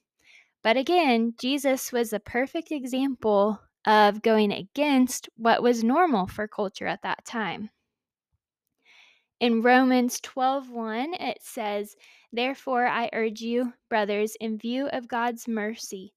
But 0.64 0.76
again, 0.76 1.34
Jesus 1.40 1.92
was 1.92 2.14
a 2.14 2.20
perfect 2.20 2.72
example 2.72 3.60
of 3.86 4.22
going 4.22 4.52
against 4.52 5.30
what 5.38 5.64
was 5.64 5.84
normal 5.84 6.28
for 6.28 6.48
culture 6.48 6.88
at 6.88 7.02
that 7.04 7.24
time. 7.26 7.70
In 9.40 9.62
Romans 9.62 10.20
12:1 10.20 11.14
it 11.14 11.42
says, 11.42 11.96
"Therefore 12.32 12.88
I 12.88 13.10
urge 13.14 13.40
you, 13.40 13.74
brothers, 13.88 14.36
in 14.36 14.58
view 14.58 14.88
of 14.90 15.08
God's 15.08 15.48
mercy, 15.48 16.14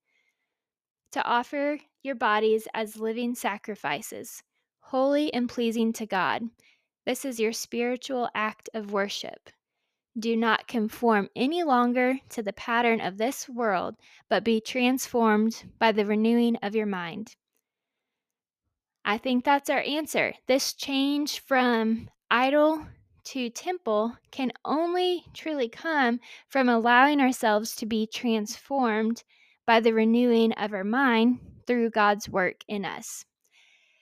to 1.12 1.24
offer 1.24 1.78
your 2.02 2.16
bodies 2.16 2.66
as 2.74 2.96
living 2.96 3.36
sacrifices, 3.36 4.42
holy 4.80 5.32
and 5.32 5.48
pleasing 5.48 5.92
to 5.92 6.06
God. 6.06 6.50
This 7.04 7.24
is 7.24 7.38
your 7.38 7.52
spiritual 7.52 8.28
act 8.34 8.68
of 8.74 8.92
worship. 8.92 9.50
Do 10.18 10.36
not 10.36 10.66
conform 10.66 11.30
any 11.36 11.62
longer 11.62 12.18
to 12.30 12.42
the 12.42 12.52
pattern 12.52 13.00
of 13.00 13.18
this 13.18 13.48
world, 13.48 13.96
but 14.28 14.42
be 14.42 14.60
transformed 14.60 15.70
by 15.78 15.92
the 15.92 16.04
renewing 16.04 16.56
of 16.56 16.74
your 16.74 16.86
mind." 16.86 17.36
I 19.04 19.16
think 19.16 19.44
that's 19.44 19.70
our 19.70 19.82
answer. 19.82 20.34
This 20.46 20.74
change 20.74 21.38
from 21.38 22.10
idol 22.28 22.88
to 23.24 23.50
temple 23.50 24.16
can 24.30 24.52
only 24.64 25.24
truly 25.34 25.68
come 25.68 26.20
from 26.48 26.68
allowing 26.68 27.20
ourselves 27.20 27.74
to 27.76 27.86
be 27.86 28.06
transformed 28.06 29.22
by 29.66 29.80
the 29.80 29.92
renewing 29.92 30.52
of 30.52 30.72
our 30.72 30.84
mind 30.84 31.38
through 31.66 31.90
God's 31.90 32.28
work 32.28 32.56
in 32.68 32.84
us. 32.84 33.24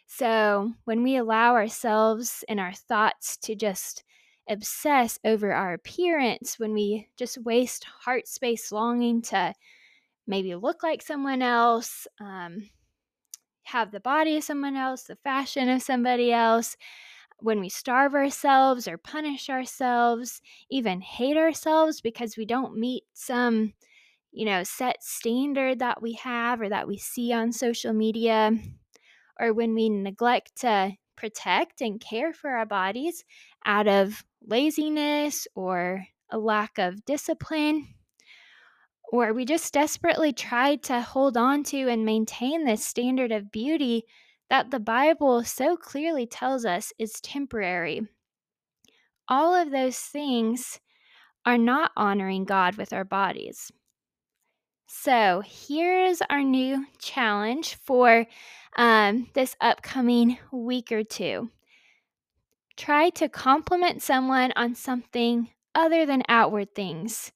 So, 0.06 0.72
when 0.85 1.02
we 1.02 1.16
allow 1.16 1.54
ourselves 1.54 2.44
and 2.48 2.59
our 2.59 2.72
thoughts 2.72 3.37
to 3.38 3.54
just 3.54 4.02
obsess 4.48 5.18
over 5.24 5.52
our 5.52 5.74
appearance, 5.74 6.59
when 6.59 6.72
we 6.72 7.09
just 7.16 7.38
waste 7.44 7.85
heart 7.85 8.26
space 8.26 8.72
longing 8.72 9.22
to 9.22 9.54
maybe 10.26 10.54
look 10.56 10.83
like 10.83 11.02
someone 11.02 11.42
else, 11.42 12.09
um, 12.20 12.68
have 13.62 13.92
the 13.92 14.00
body 14.00 14.37
of 14.37 14.44
someone 14.44 14.76
else, 14.76 15.04
the 15.04 15.16
fashion 15.16 15.68
of 15.68 15.83
somebody 15.83 16.33
else, 16.33 16.76
when 17.42 17.61
we 17.61 17.68
starve 17.68 18.14
ourselves 18.14 18.87
or 18.88 18.98
punish 18.98 19.48
ourselves, 19.50 20.40
even 20.70 21.00
hate 21.00 21.37
ourselves 21.37 22.00
because 22.00 22.37
we 22.37 22.44
don't 22.44 22.79
meet 22.79 23.05
some, 23.14 23.72
you 24.33 24.44
know, 24.44 24.62
set 24.62 25.03
standard 25.03 25.79
that 25.81 26.03
we 26.03 26.14
have 26.14 26.61
or 26.61 26.68
that 26.68 26.88
we 26.88 26.98
see 26.98 27.33
on 27.33 27.53
social 27.53 27.92
media, 27.92 28.53
or 29.38 29.53
when 29.53 29.74
we 29.74 29.88
neglect 29.88 30.61
to 30.61 30.92
protect 31.16 31.81
and 31.81 32.00
care 32.00 32.33
for 32.33 32.50
our 32.50 32.66
bodies 32.66 33.24
out 33.64 33.87
of 33.87 34.24
laziness 34.46 35.46
or 35.55 36.07
a 36.31 36.38
lack 36.38 36.79
of 36.79 37.05
discipline 37.05 37.87
or 39.12 39.33
we 39.33 39.44
just 39.44 39.72
desperately 39.72 40.33
try 40.33 40.76
to 40.76 41.00
hold 41.00 41.37
on 41.37 41.64
to 41.64 41.88
and 41.88 42.05
maintain 42.05 42.64
this 42.64 42.87
standard 42.87 43.33
of 43.33 43.50
beauty 43.50 44.05
that 44.50 44.70
the 44.70 44.80
Bible 44.80 45.44
so 45.44 45.76
clearly 45.76 46.26
tells 46.26 46.64
us 46.64 46.92
is 46.98 47.20
temporary. 47.20 48.02
All 49.28 49.54
of 49.54 49.70
those 49.70 49.96
things 49.96 50.80
are 51.46 51.56
not 51.56 51.92
honoring 51.96 52.44
God 52.44 52.76
with 52.76 52.92
our 52.92 53.04
bodies. 53.04 53.70
So, 54.88 55.42
here's 55.46 56.20
our 56.28 56.42
new 56.42 56.84
challenge 56.98 57.76
for 57.76 58.26
um, 58.76 59.28
this 59.34 59.54
upcoming 59.60 60.36
week 60.50 60.90
or 60.90 61.04
two. 61.04 61.48
Try 62.76 63.10
to 63.10 63.28
compliment 63.28 64.02
someone 64.02 64.52
on 64.56 64.74
something 64.74 65.48
other 65.76 66.06
than 66.06 66.24
outward 66.28 66.74
things 66.74 67.30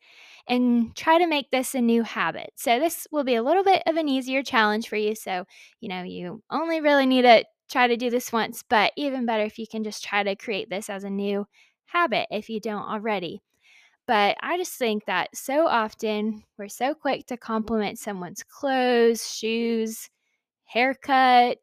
and 0.49 0.95
try 0.97 1.19
to 1.19 1.27
make 1.27 1.51
this 1.51 1.75
a 1.75 1.81
new 1.81 2.03
habit. 2.03 2.53
So, 2.57 2.79
this 2.79 3.07
will 3.11 3.25
be 3.25 3.35
a 3.35 3.43
little 3.43 3.65
bit 3.65 3.83
of 3.87 3.97
an 3.97 4.09
easier 4.09 4.43
challenge 4.43 4.89
for 4.89 4.97
you. 4.97 5.15
So, 5.15 5.45
you 5.81 5.89
know, 5.89 6.03
you 6.03 6.43
only 6.51 6.81
really 6.81 7.07
need 7.07 7.23
to 7.23 7.45
try 7.71 7.87
to 7.89 7.97
do 7.97 8.11
this 8.11 8.33
once, 8.33 8.63
but 8.69 8.93
even 8.97 9.27
better 9.27 9.45
if 9.45 9.59
you 9.59 9.67
can 9.67 9.85
just 9.85 10.05
try 10.05 10.23
to 10.23 10.37
create 10.37 10.69
this 10.71 10.91
as 10.91 11.05
a 11.05 11.11
new 11.11 11.47
habit 11.87 12.27
if 12.31 12.49
you 12.49 12.61
don't 12.61 12.89
already. 12.89 13.41
But 14.07 14.37
I 14.43 14.59
just 14.59 14.75
think 14.75 15.07
that 15.07 15.35
so 15.35 15.67
often 15.67 16.43
we're 16.59 16.69
so 16.69 16.95
quick 16.95 17.27
to 17.29 17.37
compliment 17.39 17.99
someone's 17.99 18.43
clothes, 18.43 19.27
shoes, 19.35 20.11
haircut, 20.65 21.59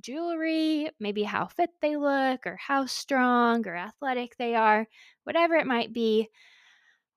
jewelry, 0.00 0.90
maybe 1.00 1.22
how 1.22 1.46
fit 1.46 1.70
they 1.82 1.96
look, 1.96 2.46
or 2.46 2.56
how 2.56 2.86
strong 2.86 3.66
or 3.66 3.76
athletic 3.76 4.36
they 4.38 4.54
are, 4.54 4.86
whatever 5.24 5.54
it 5.56 5.66
might 5.66 5.92
be 5.92 6.28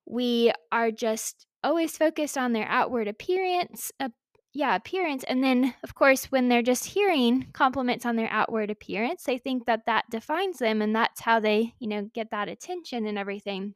we 0.10 0.52
are 0.72 0.91
just 0.91 1.45
always 1.63 1.95
focused 1.95 2.38
on 2.38 2.54
their 2.54 2.67
outward 2.67 3.08
appearance 3.08 3.91
uh, 4.00 4.10
yeah 4.54 4.76
appearance 4.76 5.24
and 5.26 5.43
then 5.43 5.74
of 5.84 5.93
course 5.93 6.26
when 6.26 6.50
they're 6.50 6.63
just 6.63 6.86
hearing 6.86 7.48
compliments 7.54 8.06
on 8.06 8.15
their 8.15 8.32
outward 8.32 8.72
appearance 8.72 9.24
they 9.24 9.38
think 9.38 9.65
that 9.65 9.86
that 9.86 10.06
defines 10.10 10.58
them 10.58 10.82
and 10.82 10.95
that's 10.95 11.22
how 11.22 11.39
they 11.39 11.74
you 11.80 11.88
know 11.88 12.10
get 12.13 12.32
that 12.32 12.50
attention 12.50 13.06
and 13.06 13.17
everything. 13.17 13.76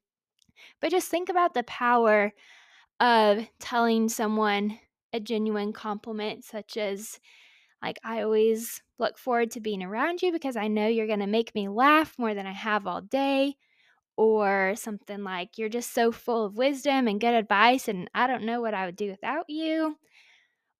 But 0.82 0.92
just 0.92 1.10
think 1.10 1.30
about 1.30 1.54
the 1.54 1.64
power 1.64 2.32
of 3.00 3.46
telling 3.60 4.08
someone 4.08 4.80
a 5.12 5.20
genuine 5.20 5.74
compliment 5.74 6.44
such 6.44 6.78
as 6.78 7.20
like 7.84 8.00
i 8.04 8.22
always 8.22 8.82
look 8.98 9.18
forward 9.18 9.52
to 9.52 9.60
being 9.60 9.84
around 9.84 10.22
you 10.22 10.32
because 10.32 10.56
i 10.56 10.68
know 10.68 10.88
you're 10.88 11.08
going 11.08 11.20
to 11.20 11.28
make 11.28 11.54
me 11.54 11.68
laugh 11.68 12.16
more 12.18 12.34
than 12.34 12.48
i 12.48 12.52
have 12.52 12.88
all 12.88 13.02
day 13.02 13.56
or 14.18 14.74
something 14.76 15.24
like, 15.24 15.58
You're 15.58 15.70
just 15.70 15.94
so 15.94 16.12
full 16.12 16.46
of 16.46 16.58
wisdom 16.58 17.08
and 17.08 17.20
good 17.22 17.34
advice, 17.34 17.88
and 17.88 18.10
I 18.14 18.28
don't 18.28 18.46
know 18.46 18.62
what 18.62 18.74
I 18.74 18.86
would 18.86 18.96
do 18.96 19.10
without 19.10 19.46
you. 19.50 19.98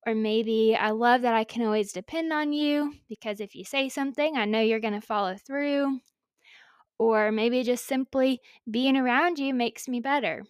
Or 0.08 0.16
maybe 0.16 0.76
I 0.76 0.92
love 0.92 1.22
that 1.24 1.34
I 1.36 1.44
can 1.46 1.64
always 1.64 1.94
depend 1.94 2.34
on 2.34 2.54
you 2.54 2.94
because 3.10 3.40
if 3.40 3.56
you 3.56 3.66
say 3.66 3.90
something, 3.90 4.38
I 4.38 4.46
know 4.46 4.62
you're 4.62 4.80
going 4.82 5.00
to 5.00 5.02
follow 5.02 5.36
through. 5.38 6.00
Or 7.00 7.32
maybe 7.32 7.64
just 7.64 7.86
simply 7.86 8.42
being 8.70 8.96
around 8.98 9.40
you 9.40 9.54
makes 9.54 9.88
me 9.88 10.00
better. 10.00 10.44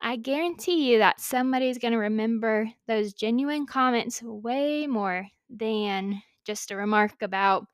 I 0.00 0.16
guarantee 0.16 0.90
you 0.92 0.98
that 0.98 1.20
somebody's 1.20 1.78
going 1.78 1.92
to 1.92 1.98
remember 1.98 2.72
those 2.88 3.14
genuine 3.14 3.66
comments 3.66 4.22
way 4.22 4.86
more 4.86 5.28
than 5.50 6.22
just 6.46 6.70
a 6.72 6.76
remark 6.76 7.22
about 7.22 7.66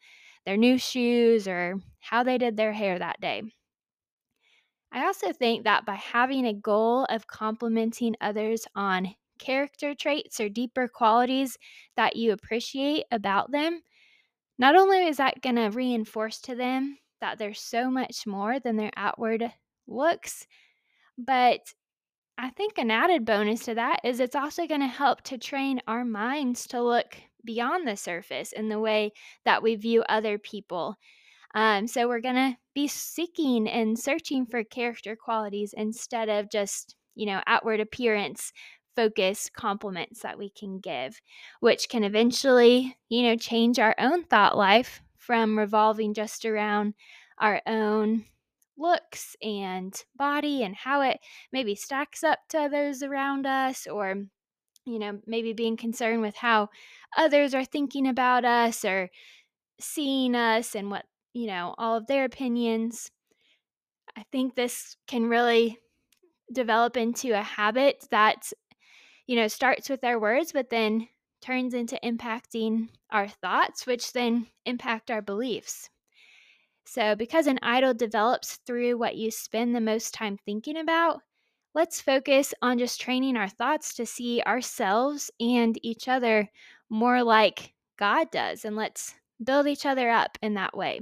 their 0.46 0.56
new 0.58 0.78
shoes 0.78 1.48
or 1.48 1.80
how 2.00 2.22
they 2.24 2.38
did 2.38 2.56
their 2.56 2.72
hair 2.74 2.98
that 2.98 3.20
day. 3.20 3.42
I 4.96 5.06
also 5.06 5.32
think 5.32 5.64
that 5.64 5.86
by 5.86 5.94
having 5.94 6.44
a 6.46 6.54
goal 6.54 7.04
of 7.04 7.28
complimenting 7.28 8.16
others 8.20 8.66
on 8.74 9.14
character 9.38 9.94
traits 9.94 10.40
or 10.40 10.48
deeper 10.48 10.88
qualities 10.88 11.58
that 11.96 12.16
you 12.16 12.32
appreciate 12.32 13.04
about 13.12 13.52
them, 13.52 13.82
not 14.58 14.76
only 14.76 15.06
is 15.06 15.18
that 15.18 15.42
going 15.42 15.56
to 15.56 15.68
reinforce 15.68 16.40
to 16.42 16.54
them 16.54 16.98
that 17.20 17.38
they're 17.38 17.54
so 17.54 17.90
much 17.90 18.26
more 18.26 18.60
than 18.60 18.76
their 18.76 18.92
outward 18.96 19.52
looks, 19.86 20.46
but 21.18 21.74
I 22.38 22.50
think 22.50 22.78
an 22.78 22.90
added 22.90 23.24
bonus 23.26 23.66
to 23.66 23.74
that 23.74 24.00
is 24.04 24.20
it's 24.20 24.36
also 24.36 24.66
going 24.66 24.80
to 24.82 24.86
help 24.88 25.22
to 25.24 25.38
train 25.38 25.80
our 25.88 26.04
minds 26.04 26.66
to 26.68 26.82
look 26.82 27.16
beyond 27.44 27.86
the 27.88 27.96
surface 27.96 28.52
in 28.52 28.68
the 28.68 28.80
way 28.80 29.12
that 29.44 29.62
we 29.62 29.76
view 29.76 30.02
other 30.08 30.38
people. 30.38 30.96
Um, 31.56 31.86
so 31.86 32.06
we're 32.06 32.20
going 32.20 32.34
to 32.36 32.56
be 32.74 32.86
seeking 32.86 33.66
and 33.66 33.98
searching 33.98 34.44
for 34.44 34.62
character 34.62 35.16
qualities 35.16 35.74
instead 35.76 36.28
of 36.28 36.50
just, 36.50 36.94
you 37.14 37.24
know, 37.26 37.40
outward 37.46 37.80
appearance 37.80 38.52
focused 38.94 39.54
compliments 39.54 40.20
that 40.20 40.38
we 40.38 40.50
can 40.50 40.78
give, 40.80 41.18
which 41.60 41.88
can 41.88 42.04
eventually, 42.04 42.96
you 43.08 43.22
know, 43.22 43.36
change 43.36 43.78
our 43.78 43.94
own 43.98 44.24
thought 44.24 44.56
life 44.56 45.00
from 45.16 45.58
revolving 45.58 46.12
just 46.14 46.44
around 46.44 46.94
our 47.38 47.62
own 47.66 48.26
looks 48.78 49.34
and 49.42 50.04
body 50.14 50.62
and 50.62 50.76
how 50.76 51.00
it 51.00 51.18
maybe 51.52 51.74
stacks 51.74 52.22
up 52.22 52.38
to 52.50 52.68
those 52.70 53.02
around 53.02 53.46
us 53.46 53.86
or 53.86 54.16
you 54.84 54.98
know 54.98 55.18
maybe 55.26 55.54
being 55.54 55.78
concerned 55.78 56.20
with 56.20 56.36
how 56.36 56.68
others 57.16 57.54
are 57.54 57.64
thinking 57.64 58.06
about 58.06 58.44
us 58.44 58.84
or 58.84 59.08
seeing 59.80 60.34
us 60.34 60.74
and 60.74 60.90
what 60.90 61.06
you 61.36 61.46
know 61.46 61.74
all 61.78 61.96
of 61.96 62.06
their 62.06 62.24
opinions 62.24 63.10
i 64.16 64.24
think 64.32 64.54
this 64.54 64.96
can 65.06 65.28
really 65.28 65.78
develop 66.52 66.96
into 66.96 67.32
a 67.32 67.42
habit 67.42 68.06
that 68.10 68.50
you 69.26 69.36
know 69.36 69.48
starts 69.48 69.90
with 69.90 70.02
our 70.04 70.18
words 70.18 70.52
but 70.52 70.70
then 70.70 71.06
turns 71.42 71.74
into 71.74 71.98
impacting 72.02 72.88
our 73.10 73.28
thoughts 73.28 73.86
which 73.86 74.12
then 74.12 74.46
impact 74.64 75.10
our 75.10 75.20
beliefs 75.20 75.90
so, 76.88 77.16
because 77.16 77.48
an 77.48 77.58
idol 77.62 77.94
develops 77.94 78.60
through 78.64 78.96
what 78.96 79.16
you 79.16 79.32
spend 79.32 79.74
the 79.74 79.80
most 79.80 80.14
time 80.14 80.38
thinking 80.46 80.76
about, 80.76 81.20
let's 81.74 82.00
focus 82.00 82.54
on 82.62 82.78
just 82.78 83.00
training 83.00 83.36
our 83.36 83.48
thoughts 83.48 83.92
to 83.94 84.06
see 84.06 84.40
ourselves 84.42 85.28
and 85.40 85.76
each 85.82 86.06
other 86.06 86.48
more 86.88 87.24
like 87.24 87.72
God 87.98 88.30
does, 88.30 88.64
and 88.64 88.76
let's 88.76 89.14
build 89.42 89.66
each 89.66 89.84
other 89.84 90.08
up 90.08 90.38
in 90.42 90.54
that 90.54 90.76
way. 90.76 91.00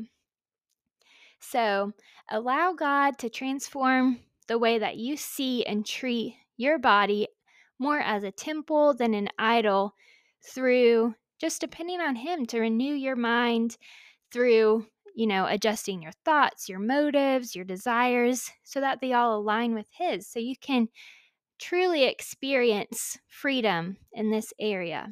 So, 1.51 1.93
allow 2.31 2.73
God 2.73 3.19
to 3.19 3.29
transform 3.29 4.21
the 4.49 4.59
way 4.59 4.79
that 4.79 4.97
you 4.97 5.17
see 5.17 5.65
and 5.65 5.87
treat 5.87 6.37
your 6.57 6.79
body 6.79 7.29
more 7.79 8.01
as 8.01 8.25
a 8.25 8.31
temple 8.31 8.95
than 8.95 9.15
an 9.15 9.29
idol 9.39 9.95
through 10.43 11.15
just 11.41 11.61
depending 11.61 12.01
on 12.01 12.17
Him 12.17 12.47
to 12.47 12.61
renew 12.61 12.95
your 12.95 13.17
mind 13.17 13.77
through 14.33 14.87
you 15.15 15.29
know, 15.29 15.47
adjusting 15.47 16.03
your 16.03 16.13
thoughts, 16.25 16.69
your 16.69 16.81
motives, 16.81 17.55
your 17.55 17.65
desires, 17.65 18.51
so 18.65 18.81
that 18.81 19.01
they 19.01 19.13
all 19.13 19.39
align 19.39 19.75
with 19.75 19.87
His. 19.97 20.27
So 20.27 20.41
you 20.41 20.57
can 20.61 20.89
truly 21.59 22.05
experience 22.05 23.17
freedom 23.29 23.97
in 24.13 24.31
this 24.31 24.53
area. 24.59 25.09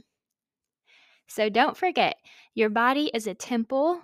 So 1.28 1.48
don't 1.48 1.76
forget, 1.76 2.16
your 2.54 2.68
body 2.68 3.10
is 3.14 3.26
a 3.26 3.34
temple, 3.34 4.02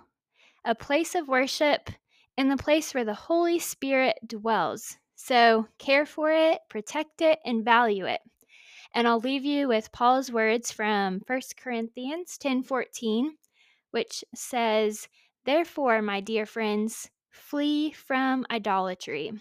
a 0.63 0.73
place 0.73 1.15
of 1.15 1.27
worship, 1.27 1.89
and 2.39 2.49
the 2.49 2.55
place 2.55 2.93
where 2.93 3.03
the 3.03 3.13
Holy 3.13 3.59
Spirit 3.59 4.17
dwells. 4.25 4.97
So 5.15 5.67
care 5.77 6.05
for 6.05 6.31
it, 6.31 6.59
protect 6.69 7.21
it, 7.21 7.37
and 7.45 7.65
value 7.65 8.05
it. 8.05 8.21
And 8.95 9.05
I'll 9.09 9.19
leave 9.19 9.43
you 9.43 9.67
with 9.67 9.91
Paul's 9.91 10.31
words 10.31 10.71
from 10.71 11.19
1 11.27 11.41
Corinthians 11.57 12.37
10:14, 12.37 13.31
which 13.91 14.23
says, 14.33 15.09
Therefore, 15.43 16.01
my 16.01 16.21
dear 16.21 16.45
friends, 16.45 17.11
flee 17.29 17.91
from 17.91 18.45
idolatry. 18.49 19.33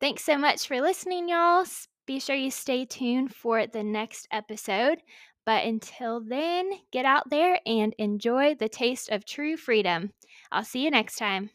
Thanks 0.00 0.22
so 0.22 0.36
much 0.36 0.68
for 0.68 0.82
listening, 0.82 1.30
y'all. 1.30 1.64
Be 2.06 2.20
sure 2.20 2.36
you 2.36 2.50
stay 2.50 2.84
tuned 2.84 3.34
for 3.34 3.66
the 3.66 3.82
next 3.82 4.28
episode. 4.30 4.98
But 5.46 5.64
until 5.64 6.20
then, 6.20 6.72
get 6.92 7.06
out 7.06 7.30
there 7.30 7.58
and 7.64 7.94
enjoy 7.98 8.54
the 8.54 8.68
taste 8.68 9.08
of 9.08 9.24
true 9.24 9.56
freedom. 9.56 10.12
I'll 10.52 10.64
see 10.64 10.84
you 10.84 10.90
next 10.90 11.16
time. 11.16 11.50